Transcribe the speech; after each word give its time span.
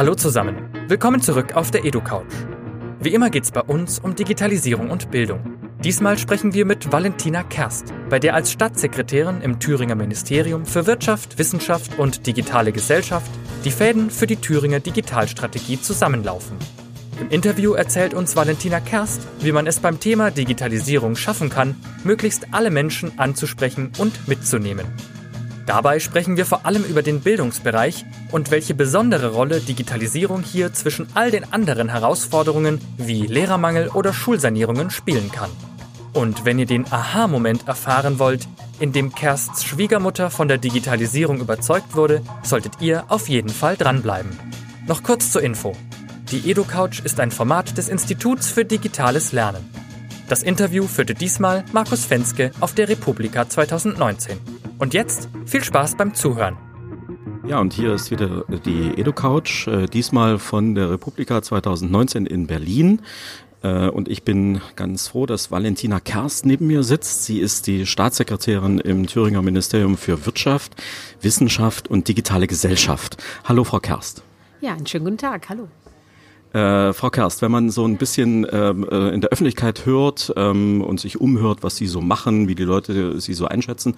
Hallo 0.00 0.14
zusammen. 0.14 0.56
Willkommen 0.88 1.20
zurück 1.20 1.56
auf 1.56 1.70
der 1.70 1.84
EduCouch. 1.84 2.24
Wie 3.00 3.12
immer 3.12 3.28
geht 3.28 3.44
es 3.44 3.50
bei 3.50 3.60
uns 3.60 3.98
um 3.98 4.14
Digitalisierung 4.14 4.88
und 4.88 5.10
Bildung. 5.10 5.58
Diesmal 5.84 6.16
sprechen 6.16 6.54
wir 6.54 6.64
mit 6.64 6.90
Valentina 6.90 7.42
Kerst, 7.42 7.92
bei 8.08 8.18
der 8.18 8.34
als 8.34 8.50
Staatssekretärin 8.50 9.42
im 9.42 9.60
Thüringer 9.60 9.96
Ministerium 9.96 10.64
für 10.64 10.86
Wirtschaft, 10.86 11.36
Wissenschaft 11.36 11.98
und 11.98 12.26
digitale 12.26 12.72
Gesellschaft 12.72 13.30
die 13.66 13.70
Fäden 13.70 14.08
für 14.08 14.26
die 14.26 14.36
Thüringer 14.36 14.80
Digitalstrategie 14.80 15.82
zusammenlaufen. 15.82 16.56
Im 17.20 17.28
Interview 17.28 17.74
erzählt 17.74 18.14
uns 18.14 18.36
Valentina 18.36 18.80
Kerst, 18.80 19.28
wie 19.40 19.52
man 19.52 19.66
es 19.66 19.80
beim 19.80 20.00
Thema 20.00 20.30
Digitalisierung 20.30 21.14
schaffen 21.14 21.50
kann, 21.50 21.76
möglichst 22.04 22.54
alle 22.54 22.70
Menschen 22.70 23.18
anzusprechen 23.18 23.92
und 23.98 24.26
mitzunehmen. 24.26 24.86
Dabei 25.70 26.00
sprechen 26.00 26.36
wir 26.36 26.46
vor 26.46 26.66
allem 26.66 26.82
über 26.82 27.00
den 27.00 27.20
Bildungsbereich 27.20 28.04
und 28.32 28.50
welche 28.50 28.74
besondere 28.74 29.28
Rolle 29.28 29.60
Digitalisierung 29.60 30.42
hier 30.42 30.72
zwischen 30.72 31.06
all 31.14 31.30
den 31.30 31.52
anderen 31.52 31.88
Herausforderungen 31.88 32.80
wie 32.98 33.24
Lehrermangel 33.28 33.86
oder 33.90 34.12
Schulsanierungen 34.12 34.90
spielen 34.90 35.30
kann. 35.30 35.48
Und 36.12 36.44
wenn 36.44 36.58
ihr 36.58 36.66
den 36.66 36.92
Aha-Moment 36.92 37.68
erfahren 37.68 38.18
wollt, 38.18 38.48
in 38.80 38.92
dem 38.92 39.14
Kersts 39.14 39.62
Schwiegermutter 39.62 40.28
von 40.30 40.48
der 40.48 40.58
Digitalisierung 40.58 41.38
überzeugt 41.38 41.94
wurde, 41.94 42.22
solltet 42.42 42.80
ihr 42.80 43.04
auf 43.06 43.28
jeden 43.28 43.50
Fall 43.50 43.76
dranbleiben. 43.76 44.36
Noch 44.88 45.04
kurz 45.04 45.30
zur 45.30 45.44
Info. 45.44 45.76
Die 46.32 46.50
EduCouch 46.50 47.02
ist 47.04 47.20
ein 47.20 47.30
Format 47.30 47.78
des 47.78 47.88
Instituts 47.88 48.50
für 48.50 48.64
digitales 48.64 49.30
Lernen. 49.30 49.70
Das 50.28 50.42
Interview 50.42 50.88
führte 50.88 51.14
diesmal 51.14 51.64
Markus 51.70 52.06
Fenske 52.06 52.50
auf 52.58 52.74
der 52.74 52.88
Republika 52.88 53.48
2019. 53.48 54.59
Und 54.80 54.94
jetzt 54.94 55.28
viel 55.44 55.62
Spaß 55.62 55.96
beim 55.96 56.14
Zuhören. 56.14 56.56
Ja, 57.46 57.60
und 57.60 57.74
hier 57.74 57.92
ist 57.92 58.10
wieder 58.10 58.44
die 58.64 58.98
EduCouch, 58.98 59.66
äh, 59.66 59.86
diesmal 59.86 60.38
von 60.38 60.74
der 60.74 60.90
Republika 60.90 61.42
2019 61.42 62.24
in 62.24 62.46
Berlin. 62.46 63.02
Äh, 63.62 63.90
und 63.90 64.08
ich 64.08 64.22
bin 64.22 64.62
ganz 64.76 65.08
froh, 65.08 65.26
dass 65.26 65.50
Valentina 65.50 66.00
Kerst 66.00 66.46
neben 66.46 66.66
mir 66.66 66.82
sitzt. 66.82 67.26
Sie 67.26 67.40
ist 67.40 67.66
die 67.66 67.84
Staatssekretärin 67.84 68.78
im 68.78 69.06
Thüringer 69.06 69.42
Ministerium 69.42 69.98
für 69.98 70.24
Wirtschaft, 70.24 70.74
Wissenschaft 71.20 71.88
und 71.88 72.08
digitale 72.08 72.46
Gesellschaft. 72.46 73.22
Hallo, 73.44 73.64
Frau 73.64 73.80
Kerst. 73.80 74.22
Ja, 74.62 74.72
einen 74.72 74.86
schönen 74.86 75.04
guten 75.04 75.18
Tag. 75.18 75.50
Hallo. 75.50 75.68
Äh, 76.52 76.92
Frau 76.92 77.10
Kerst, 77.10 77.42
wenn 77.42 77.52
man 77.52 77.70
so 77.70 77.84
ein 77.84 77.96
bisschen 77.96 78.44
ähm, 78.50 78.84
äh, 78.90 79.10
in 79.10 79.20
der 79.20 79.30
Öffentlichkeit 79.30 79.86
hört 79.86 80.32
ähm, 80.36 80.82
und 80.82 80.98
sich 80.98 81.20
umhört, 81.20 81.62
was 81.62 81.76
Sie 81.76 81.86
so 81.86 82.00
machen, 82.00 82.48
wie 82.48 82.56
die 82.56 82.64
Leute 82.64 83.20
Sie 83.20 83.34
so 83.34 83.46
einschätzen, 83.46 83.94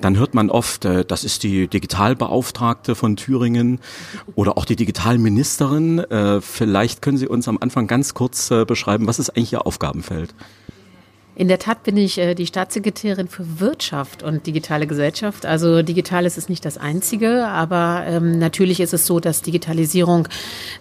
dann 0.00 0.16
hört 0.16 0.32
man 0.32 0.48
oft, 0.48 0.84
äh, 0.84 1.04
das 1.04 1.24
ist 1.24 1.42
die 1.42 1.66
Digitalbeauftragte 1.66 2.94
von 2.94 3.16
Thüringen 3.16 3.80
oder 4.36 4.56
auch 4.56 4.64
die 4.64 4.76
Digitalministerin. 4.76 5.98
Äh, 5.98 6.40
vielleicht 6.40 7.02
können 7.02 7.18
Sie 7.18 7.26
uns 7.26 7.48
am 7.48 7.58
Anfang 7.60 7.88
ganz 7.88 8.14
kurz 8.14 8.52
äh, 8.52 8.64
beschreiben, 8.64 9.08
was 9.08 9.18
ist 9.18 9.30
eigentlich 9.30 9.52
Ihr 9.52 9.66
Aufgabenfeld? 9.66 10.32
In 11.38 11.48
der 11.48 11.58
Tat 11.58 11.82
bin 11.82 11.98
ich 11.98 12.16
äh, 12.16 12.34
die 12.34 12.46
Staatssekretärin 12.46 13.28
für 13.28 13.60
Wirtschaft 13.60 14.22
und 14.22 14.46
digitale 14.46 14.86
Gesellschaft. 14.86 15.44
Also 15.44 15.82
Digitales 15.82 16.38
ist 16.38 16.48
nicht 16.48 16.64
das 16.64 16.78
Einzige, 16.78 17.46
aber 17.46 18.04
ähm, 18.06 18.38
natürlich 18.38 18.80
ist 18.80 18.94
es 18.94 19.04
so, 19.04 19.20
dass 19.20 19.42
Digitalisierung 19.42 20.28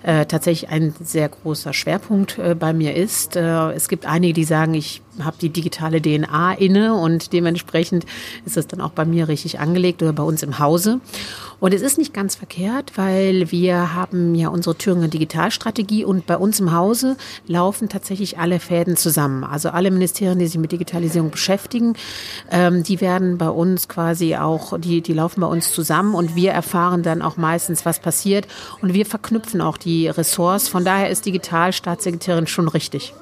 äh, 0.04 0.26
tatsächlich 0.26 0.70
ein 0.70 0.96
sehr 1.04 1.28
großer 1.28 1.74
Schwerpunkt 1.74 2.38
äh, 2.38 2.56
bei 2.56 2.72
mir 2.72 2.96
ist. 2.96 3.36
Äh, 3.36 3.74
es 3.74 3.90
gibt 3.90 4.06
einige, 4.06 4.32
die 4.32 4.46
sagen, 4.46 4.74
ich 4.76 5.02
habe 5.24 5.38
die 5.40 5.50
digitale 5.50 6.02
DNA 6.02 6.54
inne 6.54 6.94
und 6.94 7.34
dementsprechend 7.34 8.06
ist 8.46 8.58
es 8.58 8.68
dann 8.68 8.82
auch 8.82 8.92
bei 8.92 9.06
mir 9.06 9.28
richtig 9.28 9.60
angelegt 9.60 10.02
oder 10.02 10.14
bei 10.14 10.24
uns 10.24 10.44
im 10.44 10.60
Hause. 10.60 11.00
Und 11.60 11.74
es 11.74 11.82
ist 11.82 11.98
nicht 11.98 12.14
ganz 12.14 12.36
verkehrt, 12.36 12.94
weil 12.96 13.52
wir 13.52 13.94
haben 13.96 14.36
ja 14.36 14.50
unsere 14.50 14.78
Thüringer 14.78 15.08
Digitalstrategie 15.08 16.04
und 16.04 16.26
bei 16.26 16.38
uns 16.38 16.60
im 16.60 16.74
Hause 16.74 17.16
laufen 17.48 17.88
tatsächlich 17.90 18.38
alle 18.38 18.60
Fäden 18.60 18.98
zusammen. 18.98 19.44
Also 19.44 19.70
alle 19.70 19.90
Ministerien, 19.90 20.38
die 20.38 20.48
sich 20.48 20.60
mit 20.60 20.72
Digitalisierung 20.72 21.32
beschäftigen, 21.32 21.94
ähm, 22.52 22.84
die 22.84 23.00
werden 23.00 23.38
bei 23.38 23.50
uns 23.50 23.88
quasi 23.88 24.36
auch, 24.36 24.78
die, 24.80 25.02
die 25.02 25.14
laufen 25.14 25.42
bei 25.42 25.48
uns 25.48 25.72
zusammen 25.72 26.14
und 26.14 26.36
wir 26.36 26.52
erfahren 26.52 27.04
dann 27.04 27.22
auch 27.22 27.38
meistens, 27.38 27.86
was 27.86 28.00
passiert 28.00 28.48
und 28.82 28.94
wir 28.94 29.06
verknüpfen 29.06 29.62
auch 29.62 29.78
die 29.78 30.08
Ressorts. 30.08 30.68
Von 30.68 30.84
daher 30.84 31.10
ist 31.10 31.26
Digitalstaatssekretärin 31.26 32.48
schon 32.48 32.68
richtig. 32.68 33.14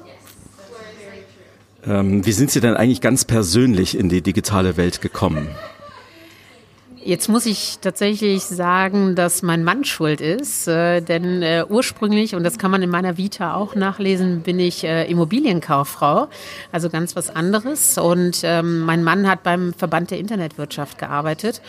Ähm, 1.86 2.24
wie 2.24 2.32
sind 2.32 2.50
Sie 2.50 2.60
denn 2.60 2.76
eigentlich 2.76 3.00
ganz 3.00 3.24
persönlich 3.24 3.98
in 3.98 4.08
die 4.08 4.22
digitale 4.22 4.76
Welt 4.76 5.00
gekommen? 5.00 5.48
Jetzt 7.06 7.28
muss 7.28 7.44
ich 7.44 7.80
tatsächlich 7.82 8.44
sagen, 8.44 9.14
dass 9.14 9.42
mein 9.42 9.62
Mann 9.62 9.84
schuld 9.84 10.22
ist, 10.22 10.66
äh, 10.66 11.02
denn 11.02 11.42
äh, 11.42 11.66
ursprünglich, 11.68 12.34
und 12.34 12.44
das 12.44 12.56
kann 12.56 12.70
man 12.70 12.80
in 12.80 12.88
meiner 12.88 13.18
Vita 13.18 13.54
auch 13.54 13.74
nachlesen, 13.74 14.40
bin 14.40 14.58
ich 14.58 14.84
äh, 14.84 15.04
Immobilienkauffrau, 15.10 16.28
also 16.72 16.88
ganz 16.88 17.14
was 17.14 17.28
anderes. 17.28 17.98
Und 17.98 18.40
ähm, 18.42 18.80
mein 18.80 19.04
Mann 19.04 19.28
hat 19.28 19.42
beim 19.42 19.74
Verband 19.74 20.12
der 20.12 20.18
Internetwirtschaft 20.18 20.96
gearbeitet. 20.96 21.60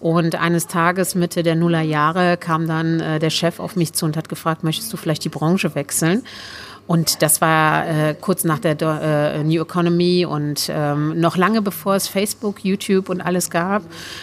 Und 0.00 0.34
eines 0.34 0.66
Tages, 0.66 1.14
Mitte 1.14 1.44
der 1.44 1.54
Nullerjahre, 1.54 2.36
kam 2.36 2.66
dann 2.66 2.98
äh, 2.98 3.20
der 3.20 3.30
Chef 3.30 3.60
auf 3.60 3.76
mich 3.76 3.92
zu 3.92 4.04
und 4.04 4.16
hat 4.16 4.28
gefragt, 4.28 4.64
möchtest 4.64 4.92
du 4.92 4.96
vielleicht 4.96 5.24
die 5.24 5.28
Branche 5.28 5.76
wechseln? 5.76 6.24
Und 6.86 7.22
das 7.22 7.40
war 7.40 7.86
äh, 7.86 8.14
kurz 8.20 8.44
nach 8.44 8.58
der 8.58 8.76
äh, 8.80 9.44
New 9.44 9.62
Economy 9.62 10.26
und 10.26 10.68
ähm, 10.68 11.18
noch 11.18 11.36
lange 11.36 11.62
bevor 11.62 11.94
es 11.94 12.08
Facebook, 12.08 12.64
YouTube 12.64 13.08
und 13.08 13.20
alles 13.20 13.50
gab. 13.50 13.82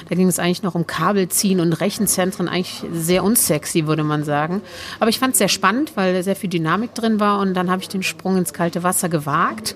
Da 0.09 0.15
ging 0.15 0.27
es 0.27 0.39
eigentlich 0.39 0.61
noch 0.61 0.75
um 0.75 0.85
Kabelziehen 0.85 1.61
und 1.61 1.73
Rechenzentren, 1.73 2.49
eigentlich 2.49 2.83
sehr 2.93 3.23
unsexy, 3.23 3.87
würde 3.87 4.03
man 4.03 4.23
sagen. 4.23 4.61
Aber 4.99 5.09
ich 5.09 5.19
fand 5.19 5.33
es 5.33 5.39
sehr 5.39 5.47
spannend, 5.47 5.93
weil 5.95 6.21
sehr 6.21 6.35
viel 6.35 6.49
Dynamik 6.49 6.93
drin 6.93 7.19
war 7.19 7.39
und 7.39 7.53
dann 7.53 7.71
habe 7.71 7.81
ich 7.81 7.87
den 7.87 8.03
Sprung 8.03 8.37
ins 8.37 8.53
kalte 8.53 8.83
Wasser 8.83 9.07
gewagt 9.09 9.75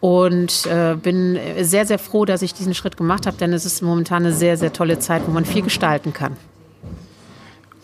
und 0.00 0.66
äh, 0.66 0.96
bin 0.96 1.38
sehr, 1.60 1.86
sehr 1.86 1.98
froh, 1.98 2.24
dass 2.26 2.42
ich 2.42 2.54
diesen 2.54 2.74
Schritt 2.74 2.96
gemacht 2.96 3.26
habe, 3.26 3.36
denn 3.38 3.52
es 3.52 3.64
ist 3.64 3.82
momentan 3.82 4.24
eine 4.24 4.34
sehr, 4.34 4.56
sehr 4.56 4.72
tolle 4.72 4.98
Zeit, 4.98 5.22
wo 5.26 5.30
man 5.30 5.44
viel 5.44 5.62
gestalten 5.62 6.12
kann. 6.12 6.36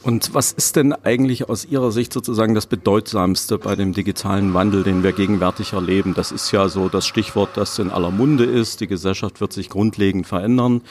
Und 0.06 0.34
was 0.34 0.52
ist 0.52 0.76
denn 0.76 0.92
eigentlich 0.92 1.48
aus 1.48 1.64
Ihrer 1.64 1.90
Sicht 1.90 2.12
sozusagen 2.12 2.54
das 2.54 2.66
Bedeutsamste 2.66 3.58
bei 3.58 3.74
dem 3.74 3.92
digitalen 3.92 4.54
Wandel, 4.54 4.84
den 4.84 5.02
wir 5.02 5.10
gegenwärtig 5.10 5.72
erleben? 5.72 6.14
Das 6.14 6.30
ist 6.30 6.52
ja 6.52 6.68
so 6.68 6.88
das 6.88 7.08
Stichwort, 7.08 7.56
das 7.56 7.76
in 7.80 7.90
aller 7.90 8.12
Munde 8.12 8.44
ist. 8.44 8.80
Die 8.80 8.86
Gesellschaft 8.86 9.40
wird 9.40 9.52
sich 9.52 9.68
grundlegend 9.68 10.24
verändern. 10.24 10.82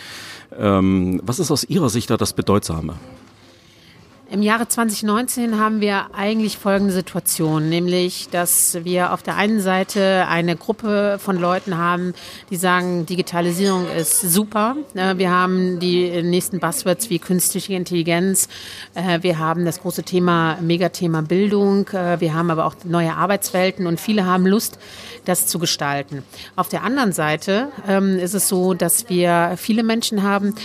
Ähm, 0.60 1.22
was 1.24 1.40
ist 1.40 1.50
aus 1.50 1.64
Ihrer 1.64 1.88
Sicht 1.88 2.10
da 2.10 2.18
das 2.18 2.34
Bedeutsame? 2.34 2.96
Im 4.32 4.42
Jahre 4.42 4.68
2019 4.68 5.60
haben 5.60 5.82
wir 5.82 6.08
eigentlich 6.16 6.58
folgende 6.58 6.92
Situation, 6.92 7.70
nämlich, 7.70 8.28
dass 8.30 8.84
wir 8.84 9.14
auf 9.14 9.22
der 9.22 9.38
einen 9.38 9.62
Seite 9.62 10.26
eine 10.28 10.56
Gruppe 10.56 11.18
von 11.20 11.40
Leuten 11.40 11.78
haben, 11.78 12.16
die 12.50 12.56
sagen, 12.56 13.06
Digitalisierung 13.06 13.88
ist 13.88 14.22
super. 14.22 14.78
Äh, 14.96 15.20
wir 15.20 15.30
haben 15.30 15.80
die 15.80 16.24
nächsten 16.24 16.60
Buzzwords 16.60 17.12
wie 17.12 17.20
künstliche 17.20 17.76
Intelligenz. 17.76 18.50
Äh, 18.96 19.22
wir 19.22 19.38
haben 19.38 19.64
das 19.64 19.82
große 19.82 20.02
Thema, 20.02 20.58
Megathema 20.60 21.22
Bildung. 21.22 21.88
Äh, 21.90 22.20
wir 22.20 22.34
haben 22.34 22.50
aber 22.50 22.66
auch 22.66 22.76
neue 22.84 23.14
Arbeitswelten 23.14 23.86
und 23.86 24.00
viele 24.00 24.26
haben 24.26 24.48
Lust, 24.48 24.80
das 25.26 25.46
zu 25.46 25.60
gestalten. 25.60 26.24
Auf 26.56 26.68
der 26.68 26.84
anderen 26.84 27.12
Seite 27.12 27.70
ähm, 27.88 28.18
ist 28.18 28.34
es 28.34 28.48
so, 28.48 28.74
dass 28.74 29.08
wir 29.08 29.54
viele 29.56 29.84
Menschen 29.84 30.24
haben, 30.24 30.56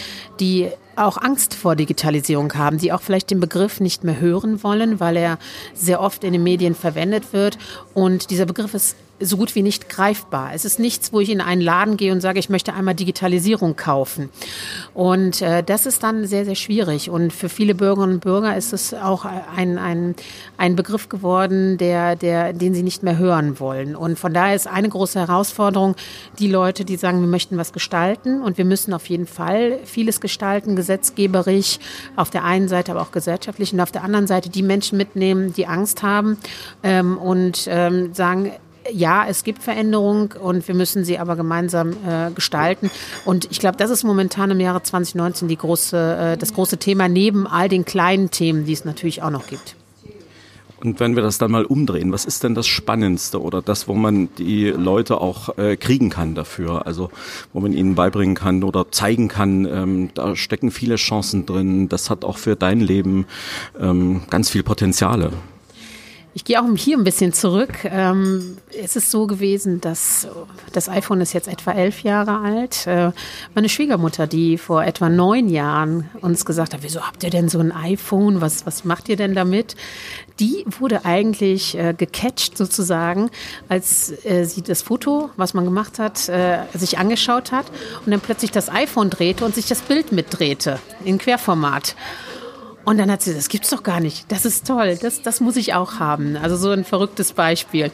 die 0.41 0.71
auch 0.97 1.17
Angst 1.17 1.55
vor 1.55 1.77
Digitalisierung 1.77 2.55
haben, 2.55 2.79
die 2.79 2.93
auch 2.93 3.01
vielleicht 3.01 3.31
den 3.31 3.41
Begriff 3.41 3.81
nicht 3.81 4.05
mehr 4.05 4.21
hören 4.21 4.63
wollen, 4.63 5.01
weil 5.01 5.17
er 5.17 5.39
sehr 5.75 6.01
oft 6.01 6.25
in 6.25 6.33
den 6.33 6.43
Medien 6.43 6.75
verwendet 6.75 7.33
wird. 7.33 7.59
Und 7.95 8.31
dieser 8.31 8.47
Begriff 8.47 8.75
ist 8.75 8.97
so 9.21 9.37
gut 9.37 9.55
wie 9.55 9.63
nicht 9.63 9.89
greifbar. 9.89 10.51
Es 10.55 10.65
ist 10.65 10.79
nichts, 10.79 11.13
wo 11.13 11.21
ich 11.21 11.31
in 11.31 11.41
einen 11.41 11.61
Laden 11.61 11.97
gehe 11.97 12.13
und 12.13 12.21
sage, 12.21 12.39
ich 12.39 12.49
möchte 12.49 12.73
einmal 12.73 12.95
Digitalisierung 12.95 13.77
kaufen. 13.77 14.31
Und 14.95 15.43
äh, 15.43 15.63
das 15.63 15.87
ist 15.87 16.03
dann 16.03 16.27
sehr, 16.27 16.45
sehr 16.45 16.55
schwierig. 16.55 17.11
Und 17.11 17.33
für 17.33 17.49
viele 17.49 17.75
Bürgerinnen 17.75 18.15
und 18.15 18.21
Bürger 18.21 18.57
ist 18.57 18.73
es 18.73 18.95
auch 18.95 19.25
ein, 19.25 19.79
ein, 19.79 20.15
ein 20.57 20.75
Begriff 20.75 21.09
geworden, 21.09 21.77
der, 21.77 22.17
der, 22.17 22.53
den 22.53 22.75
sie 22.75 22.83
nicht 22.83 23.03
mehr 23.03 23.19
hören 23.19 23.61
wollen. 23.61 23.95
Und 23.95 24.19
von 24.19 24.33
daher 24.33 24.55
ist 24.55 24.67
eine 24.67 24.89
große 24.89 25.19
Herausforderung, 25.19 25.97
die 26.39 26.49
Leute, 26.49 26.85
die 26.85 26.97
sagen, 26.97 27.21
wir 27.21 27.29
möchten 27.29 27.59
was 27.59 27.73
gestalten 27.73 28.43
und 28.43 28.59
wir 28.59 28.65
müssen 28.65 28.95
auf 28.95 29.07
jeden 29.07 29.27
Fall 29.27 29.79
vieles 29.85 30.21
gestalten, 30.21 30.77
gesetzgeberisch, 30.77 31.79
auf 32.17 32.31
der 32.31 32.45
einen 32.45 32.69
Seite, 32.69 32.93
aber 32.93 33.03
auch 33.03 33.13
gesellschaftlich 33.13 33.73
und 33.73 33.81
auf 33.81 33.93
der 33.93 34.03
anderen 34.05 34.27
Seite 34.27 34.49
die 34.49 34.63
Menschen 34.63 34.97
mitnehmen, 34.97 35.53
die 35.53 35.67
Angst 35.67 36.03
haben 36.03 36.39
ähm, 36.83 37.19
und 37.19 37.67
ähm, 37.69 38.15
sagen, 38.15 38.53
ja, 38.93 39.27
es 39.29 39.45
gibt 39.45 39.63
Veränderungen 39.63 40.31
und 40.33 40.67
wir 40.67 40.75
müssen 40.75 41.05
sie 41.05 41.19
aber 41.19 41.37
gemeinsam 41.37 41.93
äh, 42.07 42.31
gestalten. 42.35 42.91
Und 43.25 43.51
ich 43.51 43.61
glaube, 43.61 43.77
das 43.77 43.91
ist 43.91 44.05
momentan 44.05 44.51
im 44.51 44.61
Jahre 44.61 44.83
2019 44.83 45.49
die 45.49 45.57
große, 45.57 46.33
äh, 46.35 46.37
das 46.37 46.55
große 46.55 46.79
Thema 46.79 47.09
neben 47.09 47.47
all 47.47 47.69
den 47.69 47.85
kleinen 47.85 48.31
Themen, 48.31 48.65
die 48.65 48.73
es 48.73 48.85
natürlich 48.85 49.23
auch 49.23 49.31
noch 49.31 49.47
gibt. 49.47 49.77
Und 50.83 50.99
wenn 50.99 51.15
wir 51.15 51.23
das 51.23 51.37
dann 51.37 51.51
mal 51.51 51.67
umdrehen, 51.67 52.11
was 52.11 52.25
ist 52.25 52.43
denn 52.43 52.55
das 52.55 52.67
Spannendste 52.67 53.43
oder 53.43 53.61
das, 53.61 53.87
wo 53.87 53.93
man 53.93 54.31
die 54.39 54.69
Leute 54.69 55.21
auch 55.21 55.59
äh, 55.59 55.77
kriegen 55.77 56.09
kann 56.09 56.35
dafür? 56.35 56.87
Also 56.87 57.11
wo 57.53 57.61
man 57.61 57.75
ihnen 57.75 57.95
beibringen 57.95 58.35
kann 58.35 58.65
oder 58.65 58.91
zeigen 58.91 59.29
kann, 59.29 59.67
ähm, 59.67 60.11
da 60.15 60.35
stecken 60.37 60.71
viele 60.71 60.97
Chancen 60.97 61.45
drin. 61.45 61.91
Das 61.91 62.09
hat 62.09 62.25
auch 62.25 62.39
für 62.39 62.57
dein 62.57 62.81
Leben 62.81 63.27
ähm, 63.79 64.23
ganz 64.31 64.49
viel 64.49 64.63
Potenziale. 64.63 65.33
Ich 66.41 66.45
gehe 66.45 66.59
auch 66.59 66.65
hier 66.75 66.97
ein 66.97 67.05
bisschen 67.05 67.35
zurück. 67.35 67.85
Ähm, 67.85 68.57
es 68.83 68.97
ist 68.97 69.11
so 69.11 69.27
gewesen, 69.27 69.83
dass 69.83 70.27
das 70.73 70.89
iPhone 70.89 71.21
ist 71.21 71.35
jetzt 71.35 71.49
etwa 71.49 71.73
elf 71.73 72.03
Jahre 72.03 72.39
alt. 72.39 72.87
Äh, 72.87 73.13
meine 73.55 73.69
Schwiegermutter, 73.69 74.27
die 74.27 74.57
vor 74.57 74.83
etwa 74.83 75.11
neun 75.11 75.51
Jahren 75.51 76.09
uns 76.23 76.47
gesagt 76.47 76.73
hat, 76.73 76.83
wieso 76.83 77.03
habt 77.03 77.25
ihr 77.25 77.29
denn 77.29 77.51
so 77.51 77.59
ein 77.59 77.73
iPhone? 77.73 78.41
Was, 78.41 78.65
was 78.65 78.87
macht 78.87 79.11
ihr 79.11 79.17
denn 79.17 79.35
damit? 79.35 79.77
Die 80.39 80.65
wurde 80.79 81.05
eigentlich 81.05 81.77
äh, 81.77 81.93
gecatcht 81.93 82.57
sozusagen, 82.57 83.31
als 83.69 84.11
äh, 84.25 84.45
sie 84.45 84.63
das 84.63 84.81
Foto, 84.81 85.29
was 85.37 85.53
man 85.53 85.67
gemacht 85.67 85.99
hat, 85.99 86.27
äh, 86.31 86.61
sich 86.73 86.97
angeschaut 86.97 87.53
hat 87.53 87.67
und 88.07 88.13
dann 88.13 88.21
plötzlich 88.21 88.51
das 88.51 88.71
iPhone 88.71 89.11
drehte 89.11 89.45
und 89.45 89.55
sich 89.55 89.67
das 89.67 89.83
Bild 89.83 90.11
mitdrehte 90.11 90.79
in 91.05 91.19
Querformat. 91.19 91.97
Und 92.85 92.99
dann 92.99 93.11
hat 93.11 93.23
sie, 93.23 93.35
das 93.35 93.49
gibt's 93.49 93.71
doch 93.71 93.83
gar 93.83 94.01
nicht. 94.01 94.31
Das 94.33 94.45
ist 94.45 94.67
toll. 94.67 94.99
Das, 95.01 95.23
das 95.23 95.41
muss 95.41 95.57
ich 95.57 95.75
auch 95.75 95.99
haben. 95.99 96.37
Also 96.37 96.57
so 96.57 96.71
ein 96.71 96.85
verrücktes 96.85 97.33
Beispiel. 97.33 97.91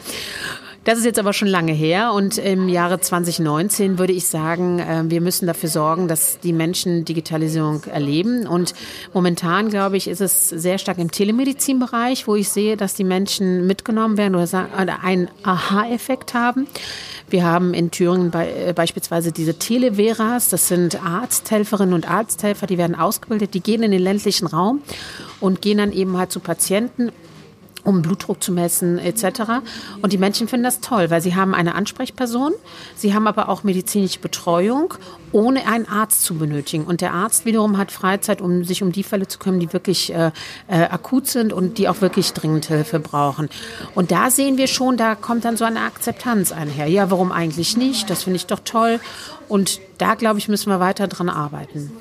Das 0.87 0.97
ist 0.97 1.03
jetzt 1.03 1.19
aber 1.19 1.33
schon 1.33 1.49
lange 1.49 1.73
her 1.73 2.13
und 2.13 2.37
im 2.37 2.69
Jahre 2.69 3.01
2019 3.01 3.99
würde 3.99 4.13
ich 4.13 4.25
sagen, 4.25 4.79
äh, 4.79 5.03
wir 5.07 5.19
müssen 5.19 5.45
dafür 5.45 5.67
sorgen, 5.67 6.07
dass 6.07 6.39
die 6.39 6.53
Menschen 6.53 7.03
Digitalisierung 7.03 7.83
erleben. 7.83 8.47
Und 8.47 8.73
momentan, 9.13 9.67
glaube 9.67 9.97
ich, 9.97 10.07
ist 10.07 10.21
es 10.21 10.47
sehr 10.47 10.77
stark 10.77 10.97
im 10.97 11.11
Telemedizinbereich, 11.11 12.25
wo 12.25 12.35
ich 12.35 12.47
sehe, 12.47 12.77
dass 12.77 12.93
die 12.93 13.03
Menschen 13.03 13.67
mitgenommen 13.67 14.15
werden 14.15 14.35
oder 14.35 15.03
einen 15.03 15.27
Aha-Effekt 15.43 16.33
haben. 16.33 16.67
Wir 17.29 17.43
haben 17.43 17.73
in 17.73 17.91
Thüringen 17.91 18.31
äh, 18.31 18.71
beispielsweise 18.73 19.33
diese 19.33 19.59
Televeras, 19.59 20.47
das 20.47 20.69
sind 20.69 21.03
Arzthelferinnen 21.03 21.95
und 21.95 22.09
Arzthelfer, 22.09 22.65
die 22.65 22.77
werden 22.77 22.95
ausgebildet, 22.95 23.55
die 23.55 23.59
gehen 23.59 23.83
in 23.83 23.91
den 23.91 24.01
ländlichen 24.01 24.47
Raum 24.47 24.81
und 25.41 25.61
gehen 25.61 25.79
dann 25.79 25.91
eben 25.91 26.17
halt 26.17 26.31
zu 26.31 26.39
Patienten 26.39 27.11
um 27.87 28.01
Blutdruck 28.01 28.43
zu 28.43 28.51
messen 28.51 28.99
etc. 28.99 29.63
Und 30.01 30.11
die 30.11 30.17
Menschen 30.17 30.47
finden 30.47 30.65
das 30.65 30.81
toll, 30.81 31.09
weil 31.09 31.21
sie 31.21 31.35
haben 31.35 31.55
eine 31.55 31.73
Ansprechperson, 31.73 32.53
sie 32.95 33.13
haben 33.13 33.27
aber 33.27 33.47
auch 33.47 33.63
medizinische 33.63 34.19
Betreuung, 34.19 34.93
ohne 35.31 35.67
einen 35.67 35.87
Arzt 35.87 36.23
zu 36.23 36.35
benötigen. 36.35 36.83
Und 36.83 37.01
der 37.01 37.13
Arzt 37.13 37.45
wiederum 37.45 37.77
hat 37.77 37.91
Freizeit, 37.91 38.41
um 38.41 38.65
sich 38.65 38.83
um 38.83 38.91
die 38.91 39.03
Fälle 39.03 39.27
zu 39.27 39.39
kümmern, 39.39 39.61
die 39.61 39.71
wirklich 39.71 40.13
äh, 40.13 40.31
äh, 40.67 40.83
akut 40.83 41.27
sind 41.27 41.53
und 41.53 41.77
die 41.77 41.87
auch 41.87 42.01
wirklich 42.01 42.33
dringend 42.33 42.65
Hilfe 42.65 42.99
brauchen. 42.99 43.49
Und 43.95 44.11
da 44.11 44.29
sehen 44.29 44.57
wir 44.57 44.67
schon, 44.67 44.97
da 44.97 45.15
kommt 45.15 45.45
dann 45.45 45.55
so 45.55 45.63
eine 45.63 45.81
Akzeptanz 45.81 46.51
einher. 46.51 46.87
Ja, 46.87 47.09
warum 47.09 47.31
eigentlich 47.31 47.77
nicht? 47.77 48.09
Das 48.09 48.23
finde 48.23 48.37
ich 48.37 48.47
doch 48.47 48.59
toll. 48.59 48.99
Und 49.47 49.79
da, 49.97 50.15
glaube 50.15 50.39
ich, 50.39 50.49
müssen 50.49 50.69
wir 50.69 50.81
weiter 50.81 51.07
dran 51.07 51.29
arbeiten. 51.29 51.91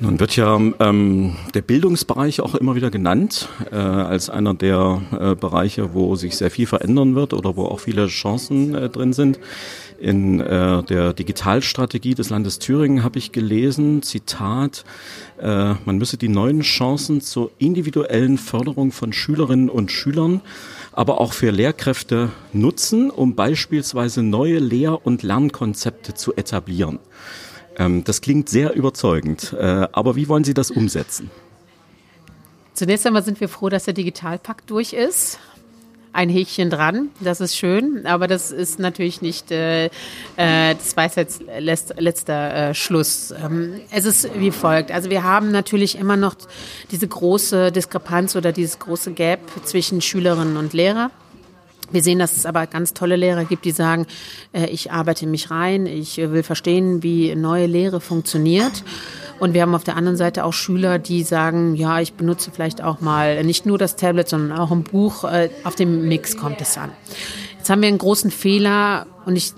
Nun 0.00 0.20
wird 0.20 0.36
ja 0.36 0.60
ähm, 0.78 1.34
der 1.54 1.62
Bildungsbereich 1.62 2.40
auch 2.40 2.54
immer 2.54 2.76
wieder 2.76 2.88
genannt 2.88 3.48
äh, 3.72 3.74
als 3.74 4.30
einer 4.30 4.54
der 4.54 5.02
äh, 5.10 5.34
Bereiche, 5.34 5.92
wo 5.92 6.14
sich 6.14 6.36
sehr 6.36 6.52
viel 6.52 6.66
verändern 6.66 7.16
wird 7.16 7.32
oder 7.32 7.56
wo 7.56 7.64
auch 7.64 7.80
viele 7.80 8.06
Chancen 8.06 8.76
äh, 8.76 8.88
drin 8.90 9.12
sind. 9.12 9.40
In 9.98 10.38
äh, 10.38 10.84
der 10.84 11.14
Digitalstrategie 11.14 12.14
des 12.14 12.30
Landes 12.30 12.60
Thüringen 12.60 13.02
habe 13.02 13.18
ich 13.18 13.32
gelesen, 13.32 14.02
Zitat, 14.02 14.84
äh, 15.40 15.74
man 15.84 15.98
müsse 15.98 16.16
die 16.16 16.28
neuen 16.28 16.60
Chancen 16.60 17.20
zur 17.20 17.50
individuellen 17.58 18.38
Förderung 18.38 18.92
von 18.92 19.12
Schülerinnen 19.12 19.68
und 19.68 19.90
Schülern, 19.90 20.42
aber 20.92 21.20
auch 21.20 21.32
für 21.32 21.50
Lehrkräfte 21.50 22.28
nutzen, 22.52 23.10
um 23.10 23.34
beispielsweise 23.34 24.22
neue 24.22 24.60
Lehr- 24.60 25.04
und 25.04 25.24
Lernkonzepte 25.24 26.14
zu 26.14 26.36
etablieren. 26.36 27.00
Ähm, 27.78 28.04
das 28.04 28.20
klingt 28.20 28.48
sehr 28.48 28.74
überzeugend. 28.74 29.54
Äh, 29.58 29.88
aber 29.92 30.16
wie 30.16 30.28
wollen 30.28 30.44
Sie 30.44 30.54
das 30.54 30.70
umsetzen? 30.70 31.30
Zunächst 32.74 33.06
einmal 33.06 33.24
sind 33.24 33.40
wir 33.40 33.48
froh, 33.48 33.68
dass 33.68 33.84
der 33.84 33.94
Digitalpakt 33.94 34.70
durch 34.70 34.92
ist. 34.92 35.38
Ein 36.12 36.30
Häkchen 36.30 36.70
dran, 36.70 37.10
das 37.20 37.40
ist 37.40 37.56
schön, 37.56 38.06
aber 38.06 38.26
das 38.28 38.50
ist 38.50 38.78
natürlich 38.78 39.20
nicht 39.20 39.50
äh, 39.50 39.86
äh 40.36 40.74
das 40.74 40.96
Weisheitsletzter 40.96 42.70
äh, 42.70 42.74
Schluss. 42.74 43.32
Ähm, 43.32 43.80
es 43.90 44.04
ist 44.04 44.28
wie 44.38 44.50
folgt. 44.50 44.90
Also 44.90 45.10
wir 45.10 45.22
haben 45.22 45.50
natürlich 45.50 45.98
immer 45.98 46.16
noch 46.16 46.34
diese 46.90 47.06
große 47.06 47.70
Diskrepanz 47.72 48.36
oder 48.36 48.52
dieses 48.52 48.78
große 48.78 49.12
Gap 49.12 49.40
zwischen 49.64 50.00
Schülerinnen 50.00 50.56
und 50.56 50.72
Lehrer. 50.72 51.10
Wir 51.90 52.02
sehen, 52.02 52.18
dass 52.18 52.36
es 52.36 52.44
aber 52.44 52.66
ganz 52.66 52.92
tolle 52.92 53.16
Lehrer 53.16 53.44
gibt, 53.44 53.64
die 53.64 53.70
sagen, 53.70 54.06
äh, 54.52 54.66
ich 54.66 54.92
arbeite 54.92 55.26
mich 55.26 55.50
rein, 55.50 55.86
ich 55.86 56.18
will 56.18 56.42
verstehen, 56.42 57.02
wie 57.02 57.34
neue 57.34 57.66
Lehre 57.66 58.00
funktioniert. 58.00 58.84
Und 59.40 59.54
wir 59.54 59.62
haben 59.62 59.74
auf 59.74 59.84
der 59.84 59.96
anderen 59.96 60.16
Seite 60.16 60.44
auch 60.44 60.52
Schüler, 60.52 60.98
die 60.98 61.22
sagen, 61.22 61.74
ja, 61.76 62.00
ich 62.00 62.14
benutze 62.14 62.50
vielleicht 62.50 62.82
auch 62.82 63.00
mal 63.00 63.42
nicht 63.44 63.66
nur 63.66 63.78
das 63.78 63.96
Tablet, 63.96 64.28
sondern 64.28 64.58
auch 64.58 64.70
ein 64.70 64.82
Buch. 64.82 65.24
Äh, 65.24 65.50
auf 65.64 65.76
dem 65.76 66.08
Mix 66.08 66.36
kommt 66.36 66.60
es 66.60 66.76
an. 66.76 66.90
Jetzt 67.56 67.70
haben 67.70 67.80
wir 67.82 67.88
einen 67.88 67.98
großen 67.98 68.30
Fehler 68.30 69.06
und 69.26 69.36
ich 69.36 69.52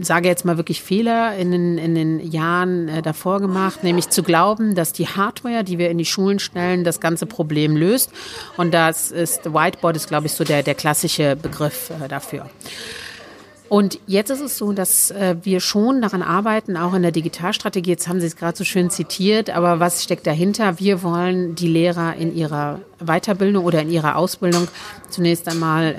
sage 0.00 0.28
jetzt 0.28 0.44
mal 0.44 0.56
wirklich 0.56 0.82
Fehler 0.82 1.36
in 1.36 1.50
den, 1.50 1.78
in 1.78 1.94
den 1.94 2.30
Jahren 2.30 2.88
äh, 2.88 3.02
davor 3.02 3.40
gemacht, 3.40 3.82
nämlich 3.82 4.08
zu 4.10 4.22
glauben, 4.22 4.74
dass 4.74 4.92
die 4.92 5.08
Hardware, 5.08 5.64
die 5.64 5.78
wir 5.78 5.90
in 5.90 5.98
die 5.98 6.04
Schulen 6.04 6.38
stellen, 6.38 6.84
das 6.84 7.00
ganze 7.00 7.26
Problem 7.26 7.76
löst. 7.76 8.10
Und 8.56 8.74
das 8.74 9.10
ist, 9.10 9.52
Whiteboard 9.52 9.96
ist, 9.96 10.08
glaube 10.08 10.26
ich, 10.26 10.32
so 10.32 10.44
der, 10.44 10.62
der 10.62 10.74
klassische 10.74 11.36
Begriff 11.36 11.90
äh, 11.90 12.08
dafür. 12.08 12.48
Und 13.68 13.98
jetzt 14.06 14.30
ist 14.30 14.40
es 14.40 14.58
so, 14.58 14.72
dass 14.72 15.10
äh, 15.10 15.36
wir 15.42 15.60
schon 15.60 16.00
daran 16.00 16.22
arbeiten, 16.22 16.76
auch 16.76 16.94
in 16.94 17.02
der 17.02 17.10
Digitalstrategie, 17.10 17.90
jetzt 17.90 18.06
haben 18.06 18.20
Sie 18.20 18.26
es 18.26 18.36
gerade 18.36 18.56
so 18.56 18.62
schön 18.62 18.90
zitiert, 18.90 19.50
aber 19.50 19.80
was 19.80 20.04
steckt 20.04 20.26
dahinter? 20.26 20.78
Wir 20.78 21.02
wollen 21.02 21.56
die 21.56 21.66
Lehrer 21.66 22.14
in 22.14 22.36
ihrer 22.36 22.80
Weiterbildung 23.04 23.64
oder 23.64 23.82
in 23.82 23.90
ihrer 23.90 24.16
Ausbildung 24.16 24.68
zunächst 25.10 25.48
einmal 25.48 25.94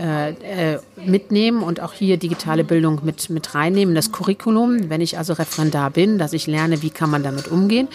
äh, 0.45 0.75
äh, 0.75 0.79
mitnehmen 1.05 1.61
und 1.61 1.81
auch 1.81 1.91
hier 1.91 2.17
digitale 2.17 2.63
Bildung 2.63 3.01
mit, 3.03 3.29
mit 3.29 3.53
reinnehmen, 3.53 3.95
das 3.95 4.13
Curriculum, 4.13 4.89
wenn 4.89 5.01
ich 5.01 5.17
also 5.17 5.33
Referendar 5.33 5.89
bin, 5.89 6.17
dass 6.17 6.31
ich 6.31 6.47
lerne, 6.47 6.81
wie 6.81 6.89
kann 6.89 7.09
man 7.09 7.23
damit 7.23 7.49
umgehen. 7.49 7.89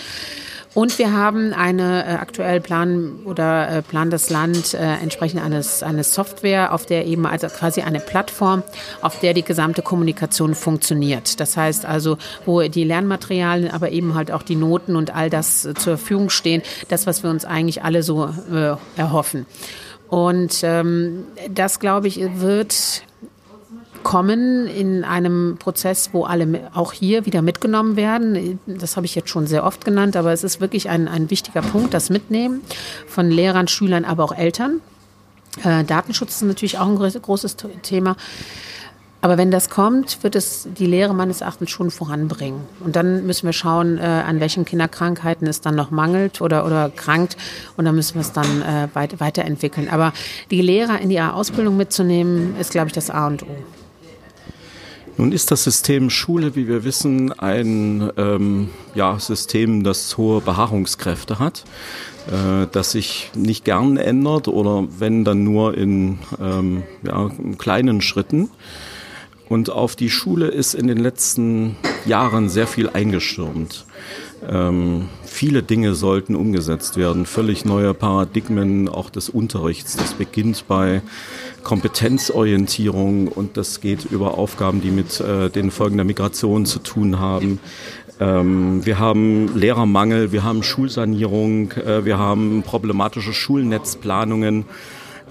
Und 0.74 0.98
wir 0.98 1.12
haben 1.12 1.52
eine 1.52 2.06
äh, 2.06 2.12
aktuell 2.14 2.60
Plan 2.60 3.18
oder 3.24 3.68
äh, 3.68 3.82
Plan 3.82 4.08
das 4.08 4.30
Land 4.30 4.72
äh, 4.72 4.78
entsprechend 4.78 5.42
eines 5.42 5.82
eine 5.82 6.02
Software, 6.02 6.72
auf 6.72 6.86
der 6.86 7.06
eben 7.06 7.26
also 7.26 7.48
quasi 7.48 7.82
eine 7.82 8.00
Plattform, 8.00 8.62
auf 9.02 9.20
der 9.20 9.34
die 9.34 9.42
gesamte 9.42 9.82
Kommunikation 9.82 10.54
funktioniert. 10.54 11.40
Das 11.40 11.58
heißt 11.58 11.84
also, 11.84 12.16
wo 12.46 12.62
die 12.62 12.84
Lernmaterialien, 12.84 13.70
aber 13.70 13.90
eben 13.90 14.14
halt 14.14 14.30
auch 14.30 14.42
die 14.42 14.56
Noten 14.56 14.96
und 14.96 15.14
all 15.14 15.28
das 15.28 15.66
äh, 15.66 15.74
zur 15.74 15.98
Verfügung 15.98 16.30
stehen, 16.30 16.62
das 16.88 17.06
was 17.06 17.22
wir 17.22 17.28
uns 17.28 17.44
eigentlich 17.44 17.82
alle 17.84 18.02
so 18.02 18.24
äh, 18.26 18.76
erhoffen. 18.96 19.46
Und 20.08 20.60
ähm, 20.62 21.24
das 21.50 21.80
glaube 21.80 22.08
ich 22.08 22.20
wird 22.36 23.02
kommen 24.02 24.66
in 24.66 25.04
einem 25.04 25.56
Prozess, 25.58 26.10
wo 26.12 26.24
alle 26.24 26.70
auch 26.74 26.92
hier 26.92 27.26
wieder 27.26 27.42
mitgenommen 27.42 27.96
werden. 27.96 28.58
Das 28.66 28.96
habe 28.96 29.06
ich 29.06 29.14
jetzt 29.14 29.28
schon 29.28 29.46
sehr 29.46 29.64
oft 29.64 29.84
genannt, 29.84 30.16
aber 30.16 30.32
es 30.32 30.44
ist 30.44 30.60
wirklich 30.60 30.88
ein, 30.88 31.08
ein 31.08 31.30
wichtiger 31.30 31.62
Punkt, 31.62 31.94
das 31.94 32.10
Mitnehmen 32.10 32.62
von 33.06 33.30
Lehrern, 33.30 33.68
Schülern, 33.68 34.04
aber 34.04 34.24
auch 34.24 34.36
Eltern. 34.36 34.80
Äh, 35.64 35.84
Datenschutz 35.84 36.36
ist 36.36 36.42
natürlich 36.42 36.78
auch 36.78 36.86
ein 36.86 36.96
großes 36.96 37.56
Thema. 37.82 38.16
Aber 39.24 39.38
wenn 39.38 39.52
das 39.52 39.70
kommt, 39.70 40.24
wird 40.24 40.34
es 40.34 40.66
die 40.76 40.86
Lehre 40.86 41.14
meines 41.14 41.42
Erachtens 41.42 41.70
schon 41.70 41.92
voranbringen. 41.92 42.60
Und 42.80 42.96
dann 42.96 43.24
müssen 43.24 43.46
wir 43.46 43.52
schauen, 43.52 43.98
äh, 43.98 44.02
an 44.02 44.40
welchen 44.40 44.64
Kinderkrankheiten 44.64 45.46
es 45.46 45.60
dann 45.60 45.76
noch 45.76 45.92
mangelt 45.92 46.40
oder, 46.40 46.66
oder 46.66 46.90
krankt. 46.90 47.36
Und 47.76 47.84
dann 47.84 47.94
müssen 47.94 48.14
wir 48.14 48.22
es 48.22 48.32
dann 48.32 48.62
äh, 48.62 48.88
weit, 48.94 49.20
weiterentwickeln. 49.20 49.88
Aber 49.88 50.12
die 50.50 50.60
Lehrer 50.60 51.00
in 51.00 51.12
ihre 51.12 51.34
Ausbildung 51.34 51.76
mitzunehmen, 51.76 52.56
ist, 52.58 52.72
glaube 52.72 52.88
ich, 52.88 52.94
das 52.94 53.10
A 53.10 53.28
und 53.28 53.44
O. 53.44 53.46
Nun 55.18 55.32
ist 55.32 55.50
das 55.50 55.64
System 55.64 56.08
Schule, 56.10 56.56
wie 56.56 56.68
wir 56.68 56.84
wissen, 56.84 57.32
ein 57.38 58.10
ähm, 58.16 58.70
ja, 58.94 59.18
System, 59.18 59.84
das 59.84 60.16
hohe 60.16 60.40
Beharrungskräfte 60.40 61.38
hat, 61.38 61.64
äh, 62.28 62.66
das 62.72 62.92
sich 62.92 63.30
nicht 63.34 63.64
gern 63.64 63.98
ändert 63.98 64.48
oder 64.48 64.86
wenn 64.98 65.24
dann 65.24 65.44
nur 65.44 65.76
in 65.76 66.18
ähm, 66.40 66.82
ja, 67.02 67.30
kleinen 67.58 68.00
Schritten. 68.00 68.50
Und 69.48 69.68
auf 69.68 69.96
die 69.96 70.08
Schule 70.08 70.48
ist 70.48 70.72
in 70.72 70.86
den 70.86 70.96
letzten 70.96 71.76
Jahren 72.06 72.48
sehr 72.48 72.66
viel 72.66 72.88
eingestürmt. 72.88 73.84
Ähm, 74.48 75.10
viele 75.24 75.62
Dinge 75.62 75.94
sollten 75.94 76.34
umgesetzt 76.34 76.96
werden, 76.96 77.26
völlig 77.26 77.66
neue 77.66 77.92
Paradigmen 77.92 78.88
auch 78.88 79.10
des 79.10 79.28
Unterrichts. 79.28 79.96
Das 79.96 80.14
beginnt 80.14 80.64
bei 80.68 81.02
Kompetenzorientierung 81.62 83.28
und 83.28 83.56
das 83.56 83.80
geht 83.80 84.04
über 84.06 84.38
Aufgaben, 84.38 84.80
die 84.80 84.90
mit 84.90 85.20
äh, 85.20 85.50
den 85.50 85.70
Folgen 85.70 85.96
der 85.96 86.04
Migration 86.04 86.66
zu 86.66 86.78
tun 86.78 87.18
haben. 87.18 87.60
Ähm, 88.20 88.84
wir 88.84 88.98
haben 88.98 89.56
Lehrermangel, 89.56 90.32
wir 90.32 90.44
haben 90.44 90.62
Schulsanierung, 90.62 91.72
äh, 91.72 92.04
wir 92.04 92.18
haben 92.18 92.62
problematische 92.62 93.32
Schulnetzplanungen. 93.32 94.64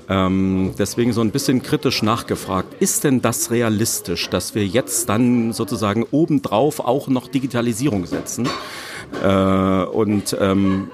Ähm, 0.09 0.73
deswegen 0.77 1.13
so 1.13 1.21
ein 1.21 1.31
bisschen 1.31 1.61
kritisch 1.61 2.03
nachgefragt, 2.03 2.81
ist 2.81 3.05
denn 3.05 3.21
das 3.21 3.49
realistisch, 3.49 4.29
dass 4.29 4.55
wir 4.55 4.65
jetzt 4.65 5.07
dann 5.07 5.53
sozusagen 5.53 6.05
obendrauf 6.11 6.81
auch 6.81 7.07
noch 7.07 7.27
Digitalisierung 7.27 8.05
setzen? 8.05 8.49
Äh, 9.23 9.83
und 9.85 10.35
ähm, 10.39 10.89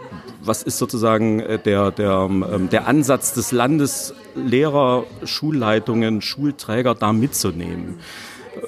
was 0.47 0.63
ist 0.63 0.77
sozusagen 0.77 1.39
äh, 1.39 1.59
der, 1.59 1.91
der, 1.91 2.27
ähm, 2.29 2.69
der 2.71 2.87
Ansatz 2.87 3.33
des 3.33 3.51
Landes, 3.51 4.13
Lehrer, 4.35 5.05
Schulleitungen, 5.23 6.21
Schulträger 6.21 6.95
da 6.95 7.13
mitzunehmen? 7.13 7.99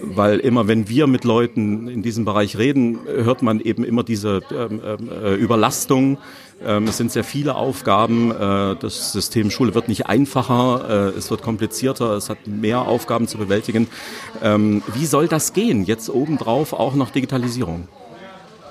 weil 0.02 0.40
immer 0.40 0.68
wenn 0.68 0.90
wir 0.90 1.08
mit 1.08 1.24
Leuten 1.24 1.88
in 1.88 2.02
diesem 2.02 2.26
Bereich 2.26 2.58
reden, 2.58 3.00
hört 3.06 3.42
man 3.42 3.60
eben 3.60 3.84
immer 3.84 4.04
diese 4.04 4.42
ähm, 4.52 4.82
äh, 5.10 5.36
Überlastung. 5.36 6.18
Ähm, 6.66 6.86
es 6.86 6.98
sind 6.98 7.12
sehr 7.12 7.24
viele 7.24 7.56
Aufgaben. 7.56 8.32
Äh, 8.32 8.76
das 8.80 9.12
System 9.12 9.52
Schule 9.52 9.74
wird 9.76 9.88
nicht 9.88 10.08
einfacher, 10.08 11.12
äh, 11.14 11.18
es 11.18 11.32
wird 11.32 11.42
komplizierter, 11.42 12.16
es 12.16 12.30
hat 12.30 12.48
mehr 12.48 12.82
Aufgaben 12.82 13.28
zu 13.28 13.38
bewältigen. 13.38 13.88
Ähm, 14.42 14.84
wie 14.94 15.06
soll 15.06 15.28
das 15.28 15.54
gehen? 15.54 15.86
Jetzt 15.86 16.10
obendrauf 16.10 16.74
auch 16.74 16.96
noch 16.96 17.12
Digitalisierung. 17.12 17.88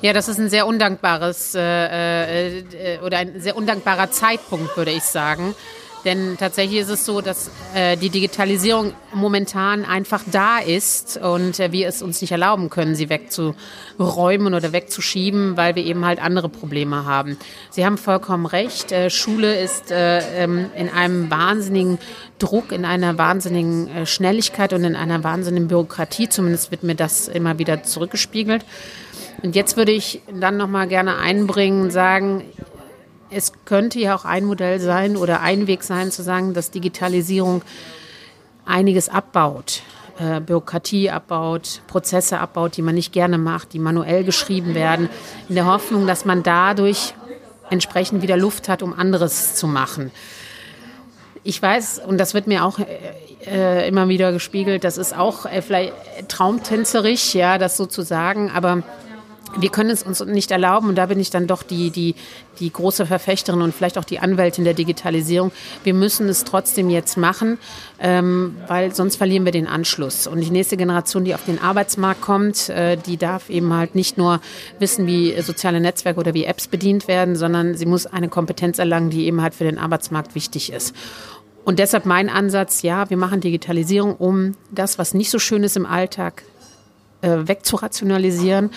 Ja, 0.00 0.12
das 0.12 0.28
ist 0.28 0.38
ein 0.38 0.48
sehr 0.48 0.66
undankbares 0.66 1.56
äh, 1.56 2.60
äh, 2.60 2.98
oder 3.04 3.18
ein 3.18 3.40
sehr 3.40 3.56
undankbarer 3.56 4.10
Zeitpunkt, 4.12 4.76
würde 4.76 4.92
ich 4.92 5.02
sagen. 5.02 5.56
Denn 6.04 6.36
tatsächlich 6.38 6.78
ist 6.80 6.90
es 6.90 7.04
so, 7.04 7.20
dass 7.20 7.50
äh, 7.74 7.96
die 7.96 8.08
Digitalisierung 8.08 8.92
momentan 9.12 9.84
einfach 9.84 10.22
da 10.30 10.58
ist 10.58 11.16
und 11.16 11.58
äh, 11.58 11.72
wir 11.72 11.88
es 11.88 12.02
uns 12.02 12.20
nicht 12.20 12.30
erlauben 12.30 12.70
können, 12.70 12.94
sie 12.94 13.08
wegzuräumen 13.08 14.54
oder 14.54 14.72
wegzuschieben, 14.72 15.56
weil 15.56 15.74
wir 15.74 15.84
eben 15.84 16.04
halt 16.04 16.22
andere 16.22 16.48
Probleme 16.48 17.04
haben. 17.04 17.36
Sie 17.70 17.84
haben 17.84 17.98
vollkommen 17.98 18.46
recht. 18.46 18.92
Äh, 18.92 19.10
Schule 19.10 19.60
ist 19.60 19.90
äh, 19.90 20.44
ähm, 20.44 20.70
in 20.76 20.88
einem 20.88 21.30
wahnsinnigen 21.30 21.98
Druck, 22.38 22.70
in 22.70 22.84
einer 22.84 23.18
wahnsinnigen 23.18 23.88
äh, 23.88 24.06
Schnelligkeit 24.06 24.72
und 24.72 24.84
in 24.84 24.94
einer 24.94 25.24
wahnsinnigen 25.24 25.66
Bürokratie. 25.66 26.28
Zumindest 26.28 26.70
wird 26.70 26.84
mir 26.84 26.94
das 26.94 27.26
immer 27.26 27.58
wieder 27.58 27.82
zurückgespiegelt. 27.82 28.64
Und 29.42 29.54
jetzt 29.54 29.76
würde 29.76 29.92
ich 29.92 30.22
dann 30.32 30.56
noch 30.56 30.68
mal 30.68 30.88
gerne 30.88 31.16
einbringen 31.16 31.82
und 31.82 31.90
sagen, 31.90 32.44
es 33.30 33.52
könnte 33.64 33.98
ja 34.00 34.14
auch 34.14 34.24
ein 34.24 34.44
Modell 34.44 34.80
sein 34.80 35.16
oder 35.16 35.40
ein 35.40 35.66
Weg 35.66 35.82
sein, 35.82 36.10
zu 36.10 36.22
sagen, 36.22 36.54
dass 36.54 36.70
Digitalisierung 36.70 37.62
einiges 38.64 39.08
abbaut. 39.08 39.82
Äh, 40.18 40.40
Bürokratie 40.40 41.10
abbaut, 41.10 41.80
Prozesse 41.86 42.40
abbaut, 42.40 42.76
die 42.76 42.82
man 42.82 42.96
nicht 42.96 43.12
gerne 43.12 43.38
macht, 43.38 43.72
die 43.72 43.78
manuell 43.78 44.24
geschrieben 44.24 44.74
werden, 44.74 45.08
in 45.48 45.54
der 45.54 45.66
Hoffnung, 45.66 46.06
dass 46.06 46.24
man 46.24 46.42
dadurch 46.42 47.14
entsprechend 47.70 48.22
wieder 48.22 48.36
Luft 48.36 48.68
hat, 48.68 48.82
um 48.82 48.92
anderes 48.92 49.54
zu 49.54 49.68
machen. 49.68 50.10
Ich 51.44 51.62
weiß, 51.62 52.00
und 52.04 52.18
das 52.18 52.34
wird 52.34 52.48
mir 52.48 52.64
auch 52.64 52.80
äh, 53.46 53.86
immer 53.86 54.08
wieder 54.08 54.32
gespiegelt, 54.32 54.82
das 54.82 54.98
ist 54.98 55.16
auch 55.16 55.46
äh, 55.46 55.62
vielleicht 55.62 55.92
traumtänzerisch, 56.28 57.34
ja, 57.34 57.58
das 57.58 57.76
sozusagen, 57.76 58.50
aber 58.50 58.82
wir 59.56 59.70
können 59.70 59.90
es 59.90 60.02
uns 60.02 60.20
nicht 60.24 60.50
erlauben, 60.50 60.88
und 60.88 60.96
da 60.96 61.06
bin 61.06 61.20
ich 61.20 61.30
dann 61.30 61.46
doch 61.46 61.62
die, 61.62 61.90
die, 61.90 62.14
die 62.60 62.72
große 62.72 63.06
Verfechterin 63.06 63.62
und 63.62 63.74
vielleicht 63.74 63.98
auch 63.98 64.04
die 64.04 64.18
Anwältin 64.18 64.64
der 64.64 64.74
Digitalisierung. 64.74 65.52
Wir 65.84 65.94
müssen 65.94 66.28
es 66.28 66.44
trotzdem 66.44 66.90
jetzt 66.90 67.16
machen, 67.16 67.58
ähm, 67.98 68.56
weil 68.66 68.94
sonst 68.94 69.16
verlieren 69.16 69.44
wir 69.44 69.52
den 69.52 69.66
Anschluss. 69.66 70.26
Und 70.26 70.40
die 70.40 70.50
nächste 70.50 70.76
Generation, 70.76 71.24
die 71.24 71.34
auf 71.34 71.44
den 71.44 71.60
Arbeitsmarkt 71.60 72.20
kommt, 72.20 72.68
äh, 72.68 72.96
die 72.96 73.16
darf 73.16 73.50
eben 73.50 73.72
halt 73.72 73.94
nicht 73.94 74.18
nur 74.18 74.40
wissen, 74.78 75.06
wie 75.06 75.40
soziale 75.40 75.80
Netzwerke 75.80 76.20
oder 76.20 76.34
wie 76.34 76.44
Apps 76.44 76.68
bedient 76.68 77.08
werden, 77.08 77.36
sondern 77.36 77.74
sie 77.74 77.86
muss 77.86 78.06
eine 78.06 78.28
Kompetenz 78.28 78.78
erlangen, 78.78 79.10
die 79.10 79.26
eben 79.26 79.42
halt 79.42 79.54
für 79.54 79.64
den 79.64 79.78
Arbeitsmarkt 79.78 80.34
wichtig 80.34 80.72
ist. 80.72 80.94
Und 81.64 81.78
deshalb 81.78 82.06
mein 82.06 82.30
Ansatz, 82.30 82.82
ja, 82.82 83.10
wir 83.10 83.18
machen 83.18 83.40
Digitalisierung, 83.40 84.14
um 84.14 84.56
das, 84.70 84.98
was 84.98 85.12
nicht 85.12 85.30
so 85.30 85.38
schön 85.38 85.64
ist 85.64 85.76
im 85.76 85.84
Alltag, 85.84 86.44
äh, 87.20 87.46
wegzurationalisieren 87.46 88.70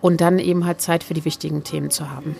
und 0.00 0.20
dann 0.20 0.38
eben 0.38 0.66
halt 0.66 0.80
Zeit 0.80 1.04
für 1.04 1.14
die 1.14 1.24
wichtigen 1.24 1.64
Themen 1.64 1.90
zu 1.90 2.10
haben. 2.10 2.36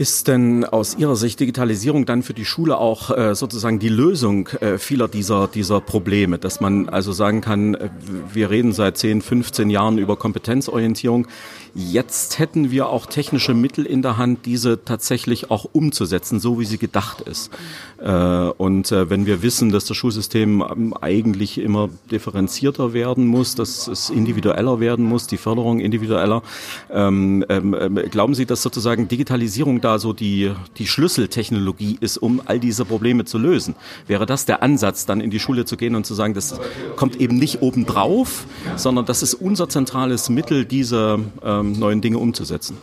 Ist 0.00 0.28
denn 0.28 0.64
aus 0.64 0.96
Ihrer 0.96 1.14
Sicht 1.14 1.40
Digitalisierung 1.40 2.06
dann 2.06 2.22
für 2.22 2.32
die 2.32 2.46
Schule 2.46 2.78
auch 2.78 3.10
äh, 3.10 3.34
sozusagen 3.34 3.78
die 3.80 3.90
Lösung 3.90 4.48
äh, 4.62 4.78
vieler 4.78 5.08
dieser, 5.08 5.46
dieser 5.46 5.82
Probleme, 5.82 6.38
dass 6.38 6.62
man 6.62 6.88
also 6.88 7.12
sagen 7.12 7.42
kann, 7.42 7.74
äh, 7.74 7.90
wir 8.32 8.48
reden 8.48 8.72
seit 8.72 8.96
10, 8.96 9.20
15 9.20 9.68
Jahren 9.68 9.98
über 9.98 10.16
Kompetenzorientierung. 10.16 11.26
Jetzt 11.74 12.38
hätten 12.38 12.70
wir 12.70 12.88
auch 12.88 13.06
technische 13.06 13.52
Mittel 13.52 13.84
in 13.84 14.00
der 14.00 14.16
Hand, 14.16 14.46
diese 14.46 14.84
tatsächlich 14.84 15.50
auch 15.50 15.66
umzusetzen, 15.70 16.40
so 16.40 16.58
wie 16.58 16.64
sie 16.64 16.78
gedacht 16.78 17.20
ist. 17.20 17.50
Äh, 17.98 18.10
und 18.10 18.90
äh, 18.90 19.10
wenn 19.10 19.26
wir 19.26 19.42
wissen, 19.42 19.70
dass 19.70 19.84
das 19.84 19.98
Schulsystem 19.98 20.62
ähm, 20.62 20.94
eigentlich 20.98 21.58
immer 21.58 21.90
differenzierter 22.10 22.94
werden 22.94 23.26
muss, 23.26 23.54
dass 23.54 23.86
es 23.86 24.08
individueller 24.08 24.80
werden 24.80 25.04
muss, 25.04 25.26
die 25.26 25.36
Förderung 25.36 25.78
individueller, 25.78 26.42
ähm, 26.90 27.44
ähm, 27.48 27.98
glauben 28.10 28.34
Sie, 28.34 28.46
dass 28.46 28.62
sozusagen 28.62 29.06
Digitalisierung 29.06 29.80
da 29.80 29.89
so 29.98 30.12
die, 30.12 30.52
die 30.76 30.86
Schlüsseltechnologie 30.86 31.98
ist, 32.00 32.18
um 32.18 32.40
all 32.44 32.60
diese 32.60 32.84
Probleme 32.84 33.24
zu 33.24 33.38
lösen? 33.38 33.74
Wäre 34.06 34.26
das 34.26 34.44
der 34.44 34.62
Ansatz, 34.62 35.06
dann 35.06 35.20
in 35.20 35.30
die 35.30 35.40
Schule 35.40 35.64
zu 35.64 35.76
gehen 35.76 35.94
und 35.94 36.06
zu 36.06 36.14
sagen, 36.14 36.34
das 36.34 36.60
kommt 36.96 37.20
eben 37.20 37.36
nicht 37.36 37.62
obendrauf, 37.62 38.46
sondern 38.76 39.06
das 39.06 39.22
ist 39.22 39.34
unser 39.34 39.68
zentrales 39.68 40.28
Mittel, 40.28 40.64
diese 40.64 41.18
ähm, 41.42 41.78
neuen 41.78 42.00
Dinge 42.00 42.18
umzusetzen. 42.18 42.76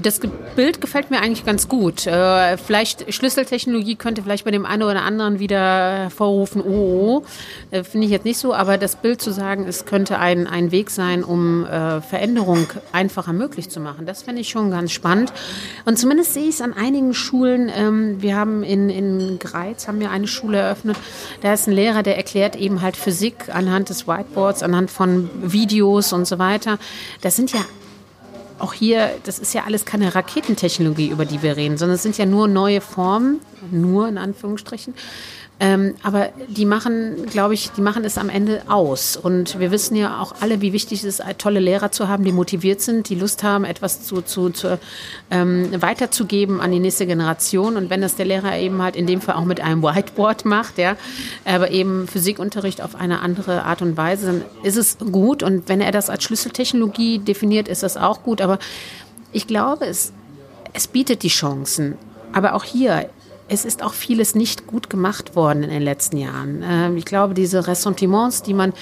Das 0.00 0.20
Bild 0.56 0.80
gefällt 0.80 1.10
mir 1.10 1.20
eigentlich 1.20 1.44
ganz 1.44 1.68
gut. 1.68 2.06
Äh, 2.06 2.56
vielleicht 2.56 3.12
Schlüsseltechnologie 3.12 3.96
könnte 3.96 4.22
vielleicht 4.22 4.44
bei 4.44 4.50
dem 4.50 4.66
einen 4.66 4.82
oder 4.82 5.02
anderen 5.02 5.38
wieder 5.38 6.02
hervorrufen, 6.02 6.62
oh, 6.62 6.68
oh, 6.68 7.22
oh. 7.22 7.24
Äh, 7.70 7.84
finde 7.84 8.06
ich 8.06 8.12
jetzt 8.12 8.24
nicht 8.24 8.38
so, 8.38 8.54
aber 8.54 8.78
das 8.78 8.96
Bild 8.96 9.20
zu 9.20 9.32
sagen, 9.32 9.66
es 9.66 9.86
könnte 9.86 10.18
ein, 10.18 10.46
ein 10.46 10.72
Weg 10.72 10.90
sein, 10.90 11.24
um 11.24 11.64
äh, 11.64 12.00
Veränderung 12.00 12.66
einfacher 12.92 13.32
möglich 13.32 13.70
zu 13.70 13.80
machen, 13.80 14.06
das 14.06 14.22
finde 14.22 14.40
ich 14.40 14.48
schon 14.48 14.70
ganz 14.70 14.92
spannend. 14.92 15.32
Und 15.84 15.98
zumindest 15.98 16.34
sehe 16.34 16.44
ich 16.44 16.56
es 16.56 16.60
an 16.60 16.72
einigen 16.72 17.14
Schulen. 17.14 17.70
Ähm, 17.74 18.22
wir 18.22 18.36
haben 18.36 18.62
in, 18.62 18.90
in 18.90 19.38
Greiz 19.38 19.88
haben 19.88 20.00
wir 20.00 20.10
eine 20.10 20.26
Schule 20.26 20.58
eröffnet, 20.58 20.96
da 21.42 21.52
ist 21.52 21.68
ein 21.68 21.72
Lehrer, 21.72 22.02
der 22.02 22.16
erklärt 22.16 22.56
eben 22.56 22.82
halt 22.82 22.96
Physik 22.96 23.54
anhand 23.54 23.88
des 23.88 24.06
Whiteboards, 24.06 24.62
anhand 24.62 24.90
von 24.90 25.30
Videos 25.42 26.12
und 26.12 26.26
so 26.26 26.38
weiter. 26.38 26.78
Das 27.20 27.36
sind 27.36 27.52
ja 27.52 27.60
auch 28.62 28.72
hier, 28.72 29.10
das 29.24 29.38
ist 29.38 29.54
ja 29.54 29.64
alles 29.64 29.84
keine 29.84 30.14
Raketentechnologie, 30.14 31.08
über 31.08 31.24
die 31.24 31.42
wir 31.42 31.56
reden, 31.56 31.76
sondern 31.78 31.96
es 31.96 32.02
sind 32.02 32.16
ja 32.16 32.26
nur 32.26 32.46
neue 32.46 32.80
Formen, 32.80 33.40
nur 33.70 34.08
in 34.08 34.18
Anführungsstrichen, 34.18 34.94
ähm, 35.62 35.94
aber 36.02 36.30
die 36.48 36.64
machen, 36.64 37.26
glaube 37.26 37.54
ich, 37.54 37.70
die 37.70 37.82
machen 37.82 38.04
es 38.04 38.18
am 38.18 38.28
Ende 38.28 38.62
aus. 38.66 39.16
Und 39.16 39.60
wir 39.60 39.70
wissen 39.70 39.94
ja 39.94 40.20
auch 40.20 40.34
alle, 40.40 40.60
wie 40.60 40.72
wichtig 40.72 41.04
es 41.04 41.20
ist, 41.20 41.22
tolle 41.38 41.60
Lehrer 41.60 41.92
zu 41.92 42.08
haben, 42.08 42.24
die 42.24 42.32
motiviert 42.32 42.80
sind, 42.80 43.08
die 43.08 43.14
Lust 43.14 43.44
haben, 43.44 43.64
etwas 43.64 44.02
zu, 44.02 44.22
zu, 44.22 44.50
zu 44.50 44.80
ähm, 45.30 45.70
weiterzugeben 45.80 46.60
an 46.60 46.72
die 46.72 46.80
nächste 46.80 47.06
Generation. 47.06 47.76
Und 47.76 47.90
wenn 47.90 48.00
das 48.00 48.16
der 48.16 48.26
Lehrer 48.26 48.58
eben 48.58 48.82
halt 48.82 48.96
in 48.96 49.06
dem 49.06 49.20
Fall 49.20 49.36
auch 49.36 49.44
mit 49.44 49.60
einem 49.60 49.84
Whiteboard 49.84 50.46
macht, 50.46 50.78
ja, 50.78 50.96
aber 51.44 51.70
eben 51.70 52.08
Physikunterricht 52.08 52.82
auf 52.82 52.96
eine 52.96 53.20
andere 53.20 53.62
Art 53.62 53.82
und 53.82 53.96
Weise, 53.96 54.26
dann 54.26 54.42
ist 54.64 54.76
es 54.76 54.98
gut. 54.98 55.44
Und 55.44 55.68
wenn 55.68 55.80
er 55.80 55.92
das 55.92 56.10
als 56.10 56.24
Schlüsseltechnologie 56.24 57.20
definiert, 57.20 57.68
ist 57.68 57.84
das 57.84 57.96
auch 57.96 58.24
gut. 58.24 58.40
Aber 58.40 58.58
ich 59.30 59.46
glaube, 59.46 59.86
es, 59.86 60.12
es 60.72 60.88
bietet 60.88 61.22
die 61.22 61.28
Chancen. 61.28 61.96
Aber 62.32 62.54
auch 62.54 62.64
hier, 62.64 63.08
es 63.48 63.64
ist 63.64 63.82
auch 63.82 63.92
vieles 63.92 64.34
nicht 64.34 64.66
gut 64.66 64.90
gemacht 64.90 65.36
worden 65.36 65.62
in 65.62 65.70
den 65.70 65.82
letzten 65.82 66.16
Jahren. 66.16 66.62
Ähm, 66.64 66.96
ich 66.96 67.04
glaube, 67.04 67.34
diese 67.34 67.66
Ressentiments, 67.66 68.42
die 68.42 68.54
man 68.54 68.72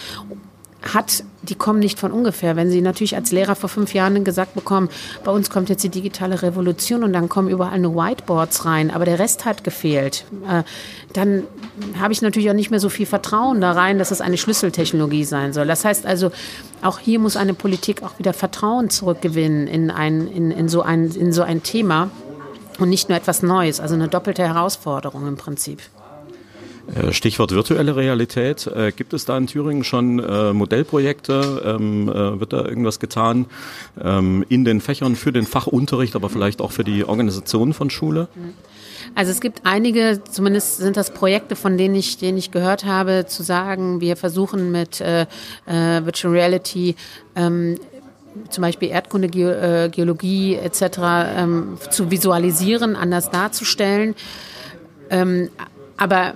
hat, 0.82 1.24
die 1.42 1.54
kommen 1.54 1.78
nicht 1.78 1.98
von 1.98 2.12
ungefähr. 2.12 2.56
Wenn 2.56 2.70
Sie 2.70 2.80
natürlich 2.80 3.16
als 3.16 3.32
Lehrer 3.32 3.54
vor 3.54 3.68
fünf 3.68 3.94
Jahren 3.94 4.24
gesagt 4.24 4.54
bekommen, 4.54 4.88
bei 5.24 5.30
uns 5.30 5.50
kommt 5.50 5.68
jetzt 5.68 5.82
die 5.84 5.88
digitale 5.88 6.42
Revolution 6.42 7.04
und 7.04 7.12
dann 7.12 7.28
kommen 7.28 7.48
überall 7.48 7.78
nur 7.78 7.94
Whiteboards 7.96 8.64
rein, 8.64 8.90
aber 8.90 9.04
der 9.04 9.18
Rest 9.18 9.44
hat 9.44 9.64
gefehlt, 9.64 10.24
äh, 10.48 10.62
dann 11.12 11.44
habe 11.98 12.12
ich 12.12 12.22
natürlich 12.22 12.50
auch 12.50 12.54
nicht 12.54 12.70
mehr 12.70 12.80
so 12.80 12.88
viel 12.88 13.06
Vertrauen 13.06 13.60
da 13.60 13.72
rein, 13.72 13.98
dass 13.98 14.10
es 14.10 14.20
eine 14.20 14.38
Schlüsseltechnologie 14.38 15.24
sein 15.24 15.52
soll. 15.52 15.66
Das 15.66 15.84
heißt 15.84 16.06
also, 16.06 16.30
auch 16.82 16.98
hier 16.98 17.18
muss 17.18 17.36
eine 17.36 17.54
Politik 17.54 18.02
auch 18.02 18.18
wieder 18.18 18.32
Vertrauen 18.32 18.90
zurückgewinnen 18.90 19.66
in, 19.66 19.90
ein, 19.90 20.28
in, 20.28 20.50
in, 20.50 20.68
so, 20.68 20.82
ein, 20.82 21.10
in 21.10 21.32
so 21.32 21.42
ein 21.42 21.62
Thema 21.62 22.10
und 22.80 22.88
nicht 22.88 23.08
nur 23.08 23.18
etwas 23.18 23.42
Neues, 23.42 23.80
also 23.80 23.94
eine 23.94 24.08
doppelte 24.08 24.42
Herausforderung 24.42 25.26
im 25.26 25.36
Prinzip. 25.36 25.80
Äh, 26.94 27.12
Stichwort 27.12 27.52
virtuelle 27.52 27.96
Realität. 27.96 28.66
Äh, 28.66 28.92
gibt 28.92 29.12
es 29.12 29.24
da 29.24 29.36
in 29.36 29.46
Thüringen 29.46 29.84
schon 29.84 30.18
äh, 30.18 30.52
Modellprojekte? 30.52 31.76
Ähm, 31.78 32.06
wird 32.06 32.52
da 32.52 32.64
irgendwas 32.64 32.98
getan 32.98 33.46
ähm, 34.00 34.44
in 34.48 34.64
den 34.64 34.80
Fächern 34.80 35.16
für 35.16 35.32
den 35.32 35.46
Fachunterricht, 35.46 36.16
aber 36.16 36.28
vielleicht 36.28 36.60
auch 36.60 36.72
für 36.72 36.84
die 36.84 37.04
Organisation 37.04 37.72
von 37.72 37.90
Schule? 37.90 38.28
Also 39.14 39.30
es 39.32 39.40
gibt 39.40 39.62
einige, 39.64 40.20
zumindest 40.28 40.78
sind 40.78 40.96
das 40.96 41.12
Projekte, 41.12 41.56
von 41.56 41.78
denen 41.78 41.94
ich, 41.94 42.18
denen 42.18 42.38
ich 42.38 42.50
gehört 42.50 42.84
habe, 42.84 43.24
zu 43.26 43.42
sagen, 43.42 44.00
wir 44.00 44.16
versuchen 44.16 44.70
mit 44.70 45.00
äh, 45.00 45.26
Virtual 45.66 46.32
Reality 46.32 46.96
ähm, 47.34 47.76
zum 48.48 48.62
Beispiel 48.62 48.88
Erdkunde, 48.88 49.28
Ge 49.28 49.84
äh, 49.84 49.88
Geologie 49.88 50.56
etc. 50.56 50.82
Ähm, 51.36 51.78
zu 51.90 52.10
visualisieren, 52.10 52.96
anders 52.96 53.30
darzustellen. 53.30 54.14
Ähm, 55.10 55.50
aber 55.96 56.34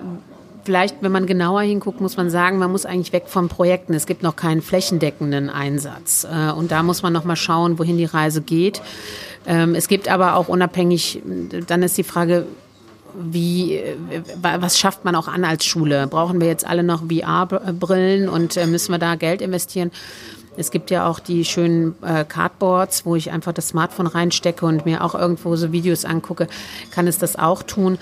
vielleicht, 0.64 1.02
wenn 1.02 1.12
man 1.12 1.26
genauer 1.26 1.62
hinguckt, 1.62 2.00
muss 2.00 2.16
man 2.16 2.30
sagen, 2.30 2.58
man 2.58 2.70
muss 2.70 2.86
eigentlich 2.86 3.12
weg 3.12 3.24
von 3.26 3.48
Projekten. 3.48 3.94
Es 3.94 4.06
gibt 4.06 4.22
noch 4.22 4.36
keinen 4.36 4.62
flächendeckenden 4.62 5.50
Einsatz. 5.50 6.26
Äh, 6.30 6.52
und 6.52 6.72
da 6.72 6.82
muss 6.82 7.02
man 7.02 7.12
noch 7.12 7.24
mal 7.24 7.36
schauen, 7.36 7.78
wohin 7.78 7.96
die 7.96 8.04
Reise 8.04 8.40
geht. 8.42 8.82
Ähm, 9.46 9.74
es 9.74 9.88
gibt 9.88 10.08
aber 10.08 10.36
auch 10.36 10.48
unabhängig, 10.48 11.22
dann 11.66 11.82
ist 11.82 11.98
die 11.98 12.02
Frage, 12.02 12.46
wie, 13.16 13.76
äh, 13.76 13.96
was 14.40 14.78
schafft 14.78 15.04
man 15.04 15.14
auch 15.14 15.28
an 15.28 15.44
als 15.44 15.64
Schule? 15.64 16.06
Brauchen 16.06 16.40
wir 16.40 16.48
jetzt 16.48 16.66
alle 16.66 16.82
noch 16.82 17.02
VR-Brillen 17.08 18.28
und 18.28 18.56
müssen 18.66 18.92
wir 18.92 18.98
da 18.98 19.14
Geld 19.14 19.42
investieren? 19.42 19.90
Es 20.56 20.70
gibt 20.70 20.90
ja 20.90 21.06
auch 21.08 21.18
die 21.18 21.44
schönen 21.44 21.94
äh, 22.02 22.24
Cardboards, 22.24 23.04
wo 23.04 23.16
ich 23.16 23.30
einfach 23.30 23.52
das 23.52 23.68
Smartphone 23.68 24.06
reinstecke 24.06 24.64
und 24.64 24.84
mir 24.86 25.02
auch 25.02 25.14
irgendwo 25.14 25.56
so 25.56 25.72
Videos 25.72 26.04
angucke, 26.04 26.46
kann 26.90 27.06
es 27.06 27.18
das 27.18 27.36
auch 27.36 27.62
tun. 27.62 27.98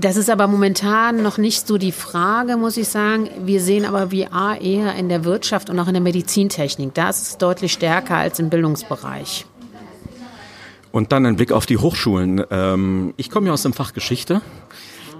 Das 0.00 0.16
ist 0.16 0.30
aber 0.30 0.46
momentan 0.46 1.22
noch 1.22 1.38
nicht 1.38 1.66
so 1.66 1.76
die 1.76 1.90
Frage, 1.90 2.56
muss 2.56 2.76
ich 2.76 2.88
sagen. 2.88 3.28
Wir 3.44 3.60
sehen 3.60 3.84
aber 3.84 4.10
VR 4.10 4.60
eher 4.60 4.94
in 4.94 5.08
der 5.08 5.24
Wirtschaft 5.24 5.70
und 5.70 5.78
auch 5.80 5.88
in 5.88 5.94
der 5.94 6.02
Medizintechnik. 6.02 6.94
Da 6.94 7.10
ist 7.10 7.22
es 7.22 7.38
deutlich 7.38 7.72
stärker 7.72 8.16
als 8.16 8.38
im 8.38 8.48
Bildungsbereich. 8.48 9.44
Und 10.92 11.10
dann 11.10 11.26
ein 11.26 11.36
Blick 11.36 11.50
auf 11.50 11.66
die 11.66 11.78
Hochschulen. 11.78 12.44
Ähm, 12.50 13.12
ich 13.16 13.28
komme 13.28 13.48
ja 13.48 13.52
aus 13.52 13.62
dem 13.62 13.72
Fach 13.72 13.92
Geschichte. 13.92 14.40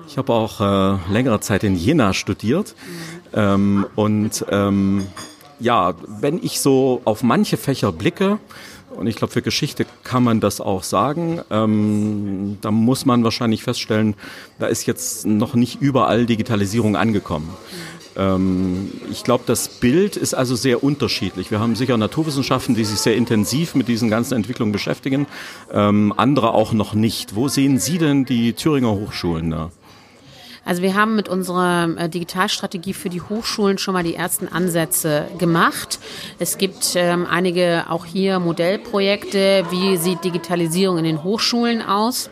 Ich 0.07 0.17
habe 0.17 0.33
auch 0.33 0.61
äh, 0.61 1.12
längere 1.12 1.41
Zeit 1.41 1.65
in 1.65 1.75
Jena 1.75 2.15
studiert. 2.15 2.75
Ähm, 3.35 3.85
und 3.97 4.47
ähm, 4.50 5.07
ja, 5.61 5.95
wenn 6.07 6.38
ich 6.43 6.61
so 6.61 7.00
auf 7.05 7.23
manche 7.23 7.57
Fächer 7.57 7.93
blicke, 7.93 8.38
und 8.97 9.07
ich 9.07 9.17
glaube, 9.17 9.33
für 9.33 9.43
Geschichte 9.43 9.87
kann 10.03 10.25
man 10.25 10.41
das 10.41 10.61
auch 10.61 10.83
sagen. 10.83 11.41
Ähm, 11.50 12.59
da 12.62 12.73
muss 12.73 13.07
man 13.07 13.23
wahrscheinlich 13.23 13.62
feststellen, 13.62 14.15
da 14.59 14.67
ist 14.67 14.87
jetzt 14.87 15.25
noch 15.25 15.55
nicht 15.55 15.81
überall 15.81 16.27
Digitalisierung 16.27 16.97
angekommen. 16.97 17.49
Ähm, 18.17 18.91
ich 19.11 19.23
glaube, 19.23 19.45
das 19.47 19.69
Bild 19.69 20.17
ist 20.17 20.35
also 20.35 20.57
sehr 20.57 20.83
unterschiedlich. 20.83 21.50
Wir 21.50 21.61
haben 21.61 21.77
sicher 21.77 21.97
Naturwissenschaften, 21.97 22.75
die 22.75 22.85
sich 22.85 22.99
sehr 22.99 23.17
intensiv 23.17 23.75
mit 23.75 23.87
diesen 23.88 24.11
ganzen 24.11 24.35
Entwicklungen 24.35 24.73
beschäftigen, 24.73 25.27
ähm, 25.73 26.12
andere 26.17 26.53
auch 26.53 26.73
noch 26.73 26.95
nicht. 26.95 27.37
Wo 27.37 27.49
sehen 27.49 27.79
Sie 27.79 27.99
denn 27.99 28.25
die 28.25 28.55
Thüringer 28.55 28.91
Hochschulen 28.91 29.50
da? 29.50 29.71
Also 30.69 30.83
wir 30.83 30.95
haben 30.95 31.17
mit 31.17 31.31
unserer 31.31 31.89
äh, 31.97 32.11
Digitalstrategie 32.11 32.93
für 32.93 33.09
die 33.09 33.23
Hochschulen 33.23 33.79
schon 33.79 33.95
mal 33.95 34.05
die 34.05 34.15
ersten 34.15 34.49
Ansätze 34.49 35.27
gemacht. 35.39 35.99
Es 36.39 36.59
gibt 36.59 36.93
ähm, 36.95 37.27
einige 37.27 37.87
auch 37.89 38.05
hier 38.05 38.39
Modellprojekte. 38.39 39.65
Wie 39.71 39.97
sieht 39.97 40.25
Digitalisierung 40.25 40.99
in 40.99 41.05
den 41.05 41.25
Hochschulen 41.25 41.81
aus? 41.81 42.29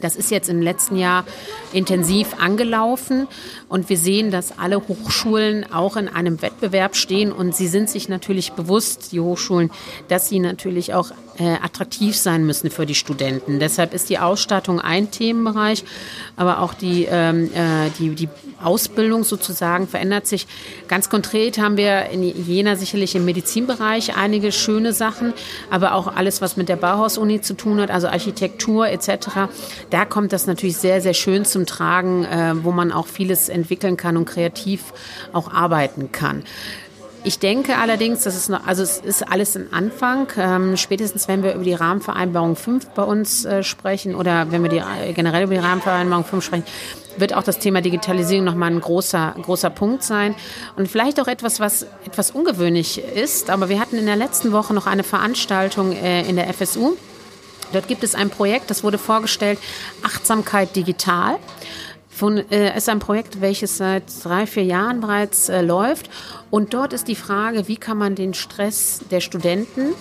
Das 0.00 0.16
ist 0.16 0.30
jetzt 0.30 0.48
im 0.48 0.62
letzten 0.62 0.96
Jahr 0.96 1.24
intensiv 1.72 2.34
angelaufen 2.40 3.28
und 3.68 3.88
wir 3.88 3.96
sehen, 3.96 4.30
dass 4.30 4.58
alle 4.58 4.88
Hochschulen 4.88 5.70
auch 5.72 5.96
in 5.96 6.08
einem 6.08 6.42
Wettbewerb 6.42 6.96
stehen 6.96 7.32
und 7.32 7.54
sie 7.54 7.68
sind 7.68 7.90
sich 7.90 8.08
natürlich 8.08 8.52
bewusst, 8.52 9.12
die 9.12 9.20
Hochschulen, 9.20 9.70
dass 10.08 10.28
sie 10.28 10.38
natürlich 10.38 10.94
auch 10.94 11.10
äh, 11.38 11.54
attraktiv 11.62 12.16
sein 12.16 12.44
müssen 12.44 12.70
für 12.70 12.86
die 12.86 12.94
Studenten. 12.94 13.60
Deshalb 13.60 13.94
ist 13.94 14.10
die 14.10 14.18
Ausstattung 14.18 14.80
ein 14.80 15.10
Themenbereich, 15.10 15.84
aber 16.36 16.60
auch 16.60 16.74
die, 16.74 17.06
ähm, 17.08 17.50
äh, 17.54 17.90
die, 17.98 18.10
die 18.10 18.28
Ausbildung 18.62 19.22
sozusagen 19.22 19.86
verändert 19.86 20.26
sich. 20.26 20.46
Ganz 20.88 21.08
konkret 21.08 21.58
haben 21.58 21.76
wir 21.76 22.06
in 22.06 22.22
Jena 22.22 22.74
sicherlich 22.74 23.14
im 23.14 23.24
Medizinbereich 23.24 24.16
einige 24.16 24.50
schöne 24.50 24.92
Sachen, 24.92 25.32
aber 25.70 25.94
auch 25.94 26.08
alles, 26.08 26.40
was 26.40 26.56
mit 26.56 26.68
der 26.68 26.76
Bauhaus-Uni 26.76 27.40
zu 27.40 27.54
tun 27.54 27.80
hat, 27.80 27.90
also 27.90 28.08
Architektur 28.08 28.88
etc. 28.88 29.48
Da 29.90 30.04
kommt 30.04 30.32
das 30.32 30.46
natürlich 30.46 30.76
sehr, 30.76 31.00
sehr 31.00 31.14
schön 31.14 31.44
zum 31.58 31.66
Tragen, 31.66 32.24
äh, 32.24 32.54
wo 32.62 32.70
man 32.70 32.92
auch 32.92 33.06
vieles 33.06 33.48
entwickeln 33.48 33.96
kann 33.96 34.16
und 34.16 34.26
kreativ 34.26 34.92
auch 35.32 35.52
arbeiten 35.52 36.12
kann. 36.12 36.44
Ich 37.24 37.40
denke 37.40 37.76
allerdings, 37.76 38.22
dass 38.22 38.36
es 38.36 38.48
noch, 38.48 38.64
also 38.64 38.84
es 38.84 38.98
ist 38.98 39.28
alles 39.28 39.56
ein 39.56 39.72
Anfang. 39.72 40.28
Ähm, 40.38 40.76
spätestens 40.76 41.26
wenn 41.26 41.42
wir 41.42 41.54
über 41.54 41.64
die 41.64 41.74
Rahmenvereinbarung 41.74 42.54
5 42.54 42.90
bei 42.90 43.02
uns 43.02 43.44
äh, 43.44 43.64
sprechen 43.64 44.14
oder 44.14 44.52
wenn 44.52 44.62
wir 44.62 44.70
die, 44.70 44.78
äh, 44.78 45.12
generell 45.14 45.44
über 45.44 45.54
die 45.54 45.60
Rahmenvereinbarung 45.60 46.24
5 46.24 46.44
sprechen, 46.44 46.64
wird 47.16 47.34
auch 47.34 47.42
das 47.42 47.58
Thema 47.58 47.80
Digitalisierung 47.80 48.44
nochmal 48.44 48.70
ein 48.70 48.80
großer, 48.80 49.34
großer 49.42 49.70
Punkt 49.70 50.04
sein. 50.04 50.36
Und 50.76 50.88
vielleicht 50.88 51.18
auch 51.20 51.26
etwas, 51.26 51.58
was 51.58 51.86
etwas 52.06 52.30
ungewöhnlich 52.30 53.02
ist. 53.02 53.50
Aber 53.50 53.68
wir 53.68 53.80
hatten 53.80 53.96
in 53.96 54.06
der 54.06 54.14
letzten 54.14 54.52
Woche 54.52 54.72
noch 54.72 54.86
eine 54.86 55.02
Veranstaltung 55.02 55.90
äh, 55.92 56.22
in 56.28 56.36
der 56.36 56.54
FSU. 56.54 56.96
Dort 57.72 57.88
gibt 57.88 58.04
es 58.04 58.14
ein 58.14 58.30
Projekt, 58.30 58.70
das 58.70 58.82
wurde 58.82 58.98
vorgestellt, 58.98 59.58
Achtsamkeit 60.02 60.74
digital. 60.76 61.38
Von, 62.08 62.38
äh, 62.50 62.76
ist 62.76 62.88
ein 62.88 62.98
Projekt, 62.98 63.40
welches 63.40 63.76
seit 63.76 64.04
drei, 64.24 64.46
vier 64.46 64.64
Jahren 64.64 65.00
bereits 65.00 65.48
äh, 65.48 65.60
läuft. 65.60 66.10
Und 66.50 66.74
dort 66.74 66.92
ist 66.92 67.08
die 67.08 67.16
Frage, 67.16 67.68
wie 67.68 67.76
kann 67.76 67.98
man 67.98 68.14
den 68.14 68.34
Stress 68.34 69.00
der 69.10 69.20
Studenten 69.20 69.94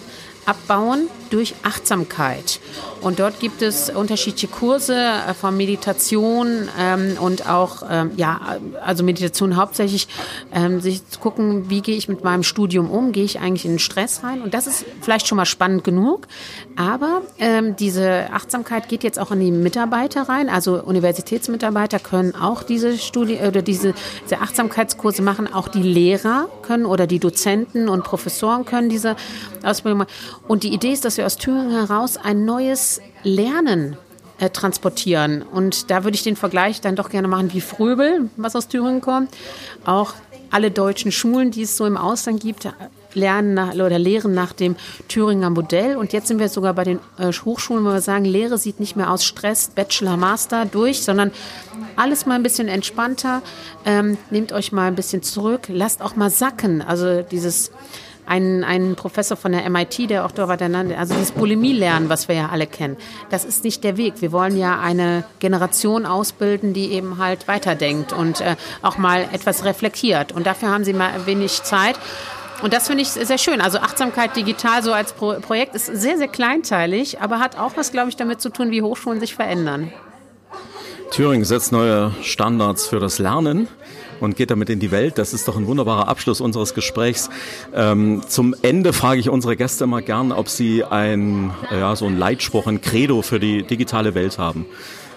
abbauen 0.48 1.10
durch 1.30 1.56
Achtsamkeit. 1.64 2.62
Und 3.02 3.20
dort 3.20 3.42
gibt 3.42 3.62
es 3.62 3.90
unterschiedliche 3.90 4.48
Kurse 4.48 4.96
äh, 4.96 5.34
von 5.34 5.58
Meditation 5.58 6.70
ähm, 6.80 7.18
und 7.20 7.50
auch, 7.50 7.84
ähm, 7.90 8.12
ja, 8.16 8.58
also 8.82 9.04
Meditation 9.04 9.58
hauptsächlich, 9.58 10.08
ähm, 10.54 10.80
sich 10.80 11.06
zu 11.10 11.20
gucken, 11.20 11.70
wie 11.70 11.82
gehe 11.82 11.98
ich 11.98 12.08
mit 12.08 12.24
meinem 12.24 12.44
Studium 12.44 12.90
um, 12.90 13.12
gehe 13.12 13.26
ich 13.26 13.40
eigentlich 13.40 13.66
in 13.66 13.74
den 13.74 13.80
Stress 13.80 14.24
rein. 14.24 14.42
Und 14.42 14.54
das 14.54 14.68
ist 14.68 14.86
vielleicht 15.02 15.28
schon 15.28 15.36
mal 15.36 15.46
spannend 15.46 15.84
genug. 15.84 16.28
Aber 16.78 17.24
ähm, 17.40 17.76
diese 17.76 18.32
Achtsamkeit 18.32 18.88
geht 18.88 19.04
jetzt 19.04 19.20
auch 19.20 19.32
in 19.32 19.42
die 19.42 19.52
Mitarbeiter 19.52 20.30
rein. 20.30 20.48
Also 20.48 20.82
Universitätsmitarbeiter 20.82 22.00
können 22.00 22.36
auch 22.36 22.64
diese 22.64 22.98
Studie 22.98 23.40
oder 23.46 23.62
diese, 23.62 23.94
diese 24.24 24.40
Achtsamkeitskurse 24.40 25.22
machen. 25.22 25.54
Auch 25.54 25.68
die 25.68 25.84
Lehrer 25.84 26.37
können 26.62 26.86
oder 26.86 27.08
die 27.08 27.19
Dozenten 27.19 27.89
und 27.89 28.04
Professoren 28.04 28.65
können 28.65 28.89
diese 28.89 29.15
Ausbildung 29.63 30.00
machen. 30.00 30.12
Und 30.47 30.63
die 30.63 30.73
Idee 30.73 30.93
ist, 30.93 31.06
dass 31.06 31.17
wir 31.17 31.26
aus 31.26 31.38
Thüringen 31.38 31.71
heraus 31.71 32.17
ein 32.17 32.45
neues 32.45 33.02
Lernen 33.23 33.97
äh, 34.39 34.50
transportieren. 34.50 35.41
Und 35.41 35.89
da 35.89 36.04
würde 36.04 36.15
ich 36.15 36.23
den 36.23 36.36
Vergleich 36.36 36.82
dann 36.82 36.95
doch 36.95 37.10
gerne 37.10 37.28
machen 37.28 37.54
wie 37.54 37.62
Fröbel, 37.62 38.30
was 38.38 38.56
aus 38.56 38.67
Thüringen 38.67 39.02
kommt. 39.02 39.36
Auch 39.86 40.13
alle 40.52 40.71
deutschen 40.71 41.12
Schulen, 41.12 41.52
die 41.52 41.63
es 41.63 41.76
so 41.76 41.86
im 41.86 41.97
Ausland 41.97 42.41
gibt, 42.41 42.67
lernen 43.17 43.53
nach, 43.53 43.73
oder 43.73 43.99
lehren 43.99 44.34
nach 44.34 44.53
dem 44.53 44.75
Thüringer 45.08 45.49
Modell. 45.49 45.97
Und 45.97 46.13
jetzt 46.13 46.27
sind 46.27 46.39
wir 46.39 46.47
sogar 46.49 46.73
bei 46.73 46.84
den 46.84 46.99
äh, 47.17 47.34
Hochschulen, 47.34 47.84
wo 47.84 47.89
wir 47.89 48.01
sagen, 48.01 48.23
Lehre 48.23 48.58
sieht 48.58 48.80
nicht 48.80 48.95
mehr 48.95 49.12
aus 49.12 49.25
Stress, 49.25 49.71
Bachelor, 49.75 50.15
Master 50.15 50.65
durch, 50.65 51.01
sondern 51.01 51.32
alles 51.95 52.25
mal 52.25 52.36
ein 52.36 52.43
bisschen 52.43 52.67
entspannter. 52.67 53.41
Ähm, 53.86 54.17
nehmt 54.30 54.53
euch 54.53 54.71
mal 54.71 54.88
ein 54.88 54.95
bisschen 54.95 55.23
zurück, 55.23 55.63
lasst 55.67 56.01
auch 56.01 56.15
mal 56.15 56.30
sacken. 56.30 56.82
Also 56.82 57.23
dieses 57.23 57.71
einen, 58.27 58.63
einen 58.63 58.95
Professor 58.95 59.38
von 59.38 59.53
der 59.53 59.67
MIT, 59.69 60.10
der 60.10 60.25
auch 60.25 60.32
dort 60.32 60.49
war, 60.49 60.58
der 60.58 60.69
nannte, 60.69 60.97
also 60.97 61.13
dieses 61.13 61.32
Bulimie-Lernen, 61.32 62.10
was 62.10 62.27
wir 62.27 62.36
ja 62.36 62.49
alle 62.49 62.67
kennen, 62.67 62.97
das 63.30 63.45
ist 63.45 63.63
nicht 63.63 63.84
der 63.84 63.97
Weg. 63.97 64.15
Wir 64.21 64.32
wollen 64.32 64.58
ja 64.58 64.80
eine 64.80 65.23
Generation 65.39 66.06
ausbilden, 66.06 66.73
die 66.73 66.91
eben 66.91 67.17
halt 67.17 67.47
weiterdenkt 67.47 68.13
und 68.13 68.41
äh, 68.41 68.56
auch 68.82 68.97
mal 68.97 69.27
etwas 69.32 69.63
reflektiert. 69.63 70.34
Und 70.34 70.45
dafür 70.45 70.69
haben 70.69 70.84
sie 70.84 70.93
mal 70.93 71.25
wenig 71.25 71.63
Zeit. 71.63 71.97
Und 72.62 72.74
das 72.74 72.88
finde 72.88 73.04
ich 73.04 73.10
sehr 73.10 73.38
schön. 73.38 73.62
Also 73.62 73.80
Achtsamkeit 73.80 74.36
digital 74.36 74.82
so 74.82 74.91
als 74.91 75.13
Pro 75.13 75.36
Projekt 75.41 75.76
ist 75.76 75.86
sehr, 75.86 76.17
sehr 76.17 76.28
kleinteilig, 76.28 77.22
aber 77.22 77.39
hat 77.39 77.58
auch 77.58 77.78
was, 77.78 77.91
glaube 77.91 78.10
ich, 78.10 78.15
damit 78.15 78.41
zu 78.41 78.50
tun, 78.50 78.72
wie 78.72 78.82
Hochschulen 78.82 79.20
sich 79.20 79.36
verändern. 79.36 79.91
Thüringen 81.12 81.46
setzt 81.46 81.72
neue 81.72 82.12
Standards 82.22 82.88
für 82.88 83.00
das 83.00 83.20
Lernen 83.20 83.67
und 84.20 84.36
geht 84.36 84.52
damit 84.52 84.70
in 84.70 84.80
die 84.80 84.91
Welt. 84.91 85.17
Das 85.17 85.34
ist 85.34 85.48
doch 85.48 85.56
ein 85.56 85.67
wunderbarer 85.67 86.08
Abschluss 86.08 86.41
unseres 86.41 86.74
Gesprächs. 86.74 87.30
Ähm, 87.74 88.24
zum 88.28 88.56
Ende 88.62 88.91
frage 88.91 89.20
ich 89.20 89.30
unsere 89.30 89.56
Gäste 89.56 89.86
immer 89.86 90.02
gern, 90.02 90.32
ob 90.32 90.50
sie 90.50 90.84
ein, 90.84 91.52
ja, 91.72 91.96
so 91.96 92.06
ein 92.06 92.17
Leitspruch, 92.17 92.67
ein 92.67 92.82
Credo 92.82 93.22
für 93.22 93.39
die 93.39 93.63
digitale 93.63 94.15
Welt 94.15 94.38
haben. 94.38 94.65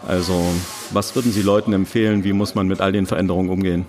Also, 0.06 0.42
was 0.92 1.14
würden 1.14 1.32
Sie 1.32 1.42
Leuten 1.42 1.72
empfehlen? 1.72 2.24
Wie 2.24 2.32
muss 2.32 2.54
man 2.54 2.66
mit 2.68 2.80
all 2.80 2.92
den 2.92 3.06
Veränderungen 3.06 3.50
umgehen? 3.50 3.86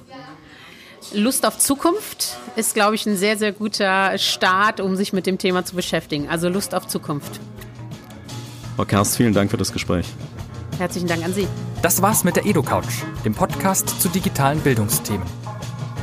Lust 1.13 1.45
auf 1.45 1.57
Zukunft 1.57 2.37
ist, 2.55 2.73
glaube 2.73 2.95
ich, 2.95 3.05
ein 3.05 3.17
sehr, 3.17 3.37
sehr 3.37 3.51
guter 3.51 4.17
Start, 4.17 4.79
um 4.79 4.95
sich 4.95 5.13
mit 5.13 5.25
dem 5.25 5.37
Thema 5.37 5.65
zu 5.65 5.75
beschäftigen. 5.75 6.29
Also 6.29 6.47
Lust 6.47 6.73
auf 6.73 6.87
Zukunft. 6.87 7.39
Frau 8.75 8.85
Kerst, 8.85 9.17
vielen 9.17 9.33
Dank 9.33 9.51
für 9.51 9.57
das 9.57 9.73
Gespräch. 9.73 10.05
Herzlichen 10.77 11.07
Dank 11.07 11.23
an 11.25 11.33
Sie. 11.33 11.47
Das 11.81 12.01
war's 12.01 12.23
mit 12.23 12.35
der 12.35 12.45
EduCouch, 12.45 13.03
dem 13.25 13.33
Podcast 13.33 14.01
zu 14.01 14.07
digitalen 14.07 14.59
Bildungsthemen. 14.61 15.25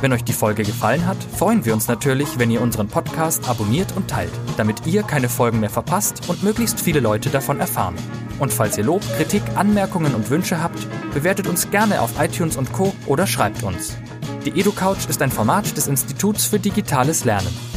Wenn 0.01 0.13
euch 0.13 0.23
die 0.23 0.33
Folge 0.33 0.63
gefallen 0.63 1.05
hat, 1.05 1.17
freuen 1.37 1.65
wir 1.65 1.73
uns 1.73 1.87
natürlich, 1.87 2.37
wenn 2.37 2.51
ihr 2.51 2.61
unseren 2.61 2.87
Podcast 2.87 3.49
abonniert 3.49 3.93
und 3.97 4.09
teilt, 4.09 4.31
damit 4.55 4.85
ihr 4.85 5.03
keine 5.03 5.27
Folgen 5.27 5.59
mehr 5.59 5.69
verpasst 5.69 6.29
und 6.29 6.43
möglichst 6.43 6.79
viele 6.79 7.01
Leute 7.01 7.29
davon 7.29 7.59
erfahren. 7.59 7.95
Und 8.39 8.53
falls 8.53 8.77
ihr 8.77 8.85
Lob, 8.85 9.01
Kritik, 9.17 9.43
Anmerkungen 9.55 10.15
und 10.15 10.29
Wünsche 10.29 10.63
habt, 10.63 10.79
bewertet 11.13 11.47
uns 11.47 11.69
gerne 11.71 11.99
auf 12.01 12.11
iTunes 12.21 12.55
und 12.55 12.71
Co. 12.71 12.93
oder 13.07 13.27
schreibt 13.27 13.63
uns. 13.63 13.97
Die 14.45 14.57
EduCouch 14.57 15.09
ist 15.09 15.21
ein 15.21 15.31
Format 15.31 15.75
des 15.75 15.87
Instituts 15.87 16.45
für 16.45 16.59
digitales 16.59 17.25
Lernen. 17.25 17.68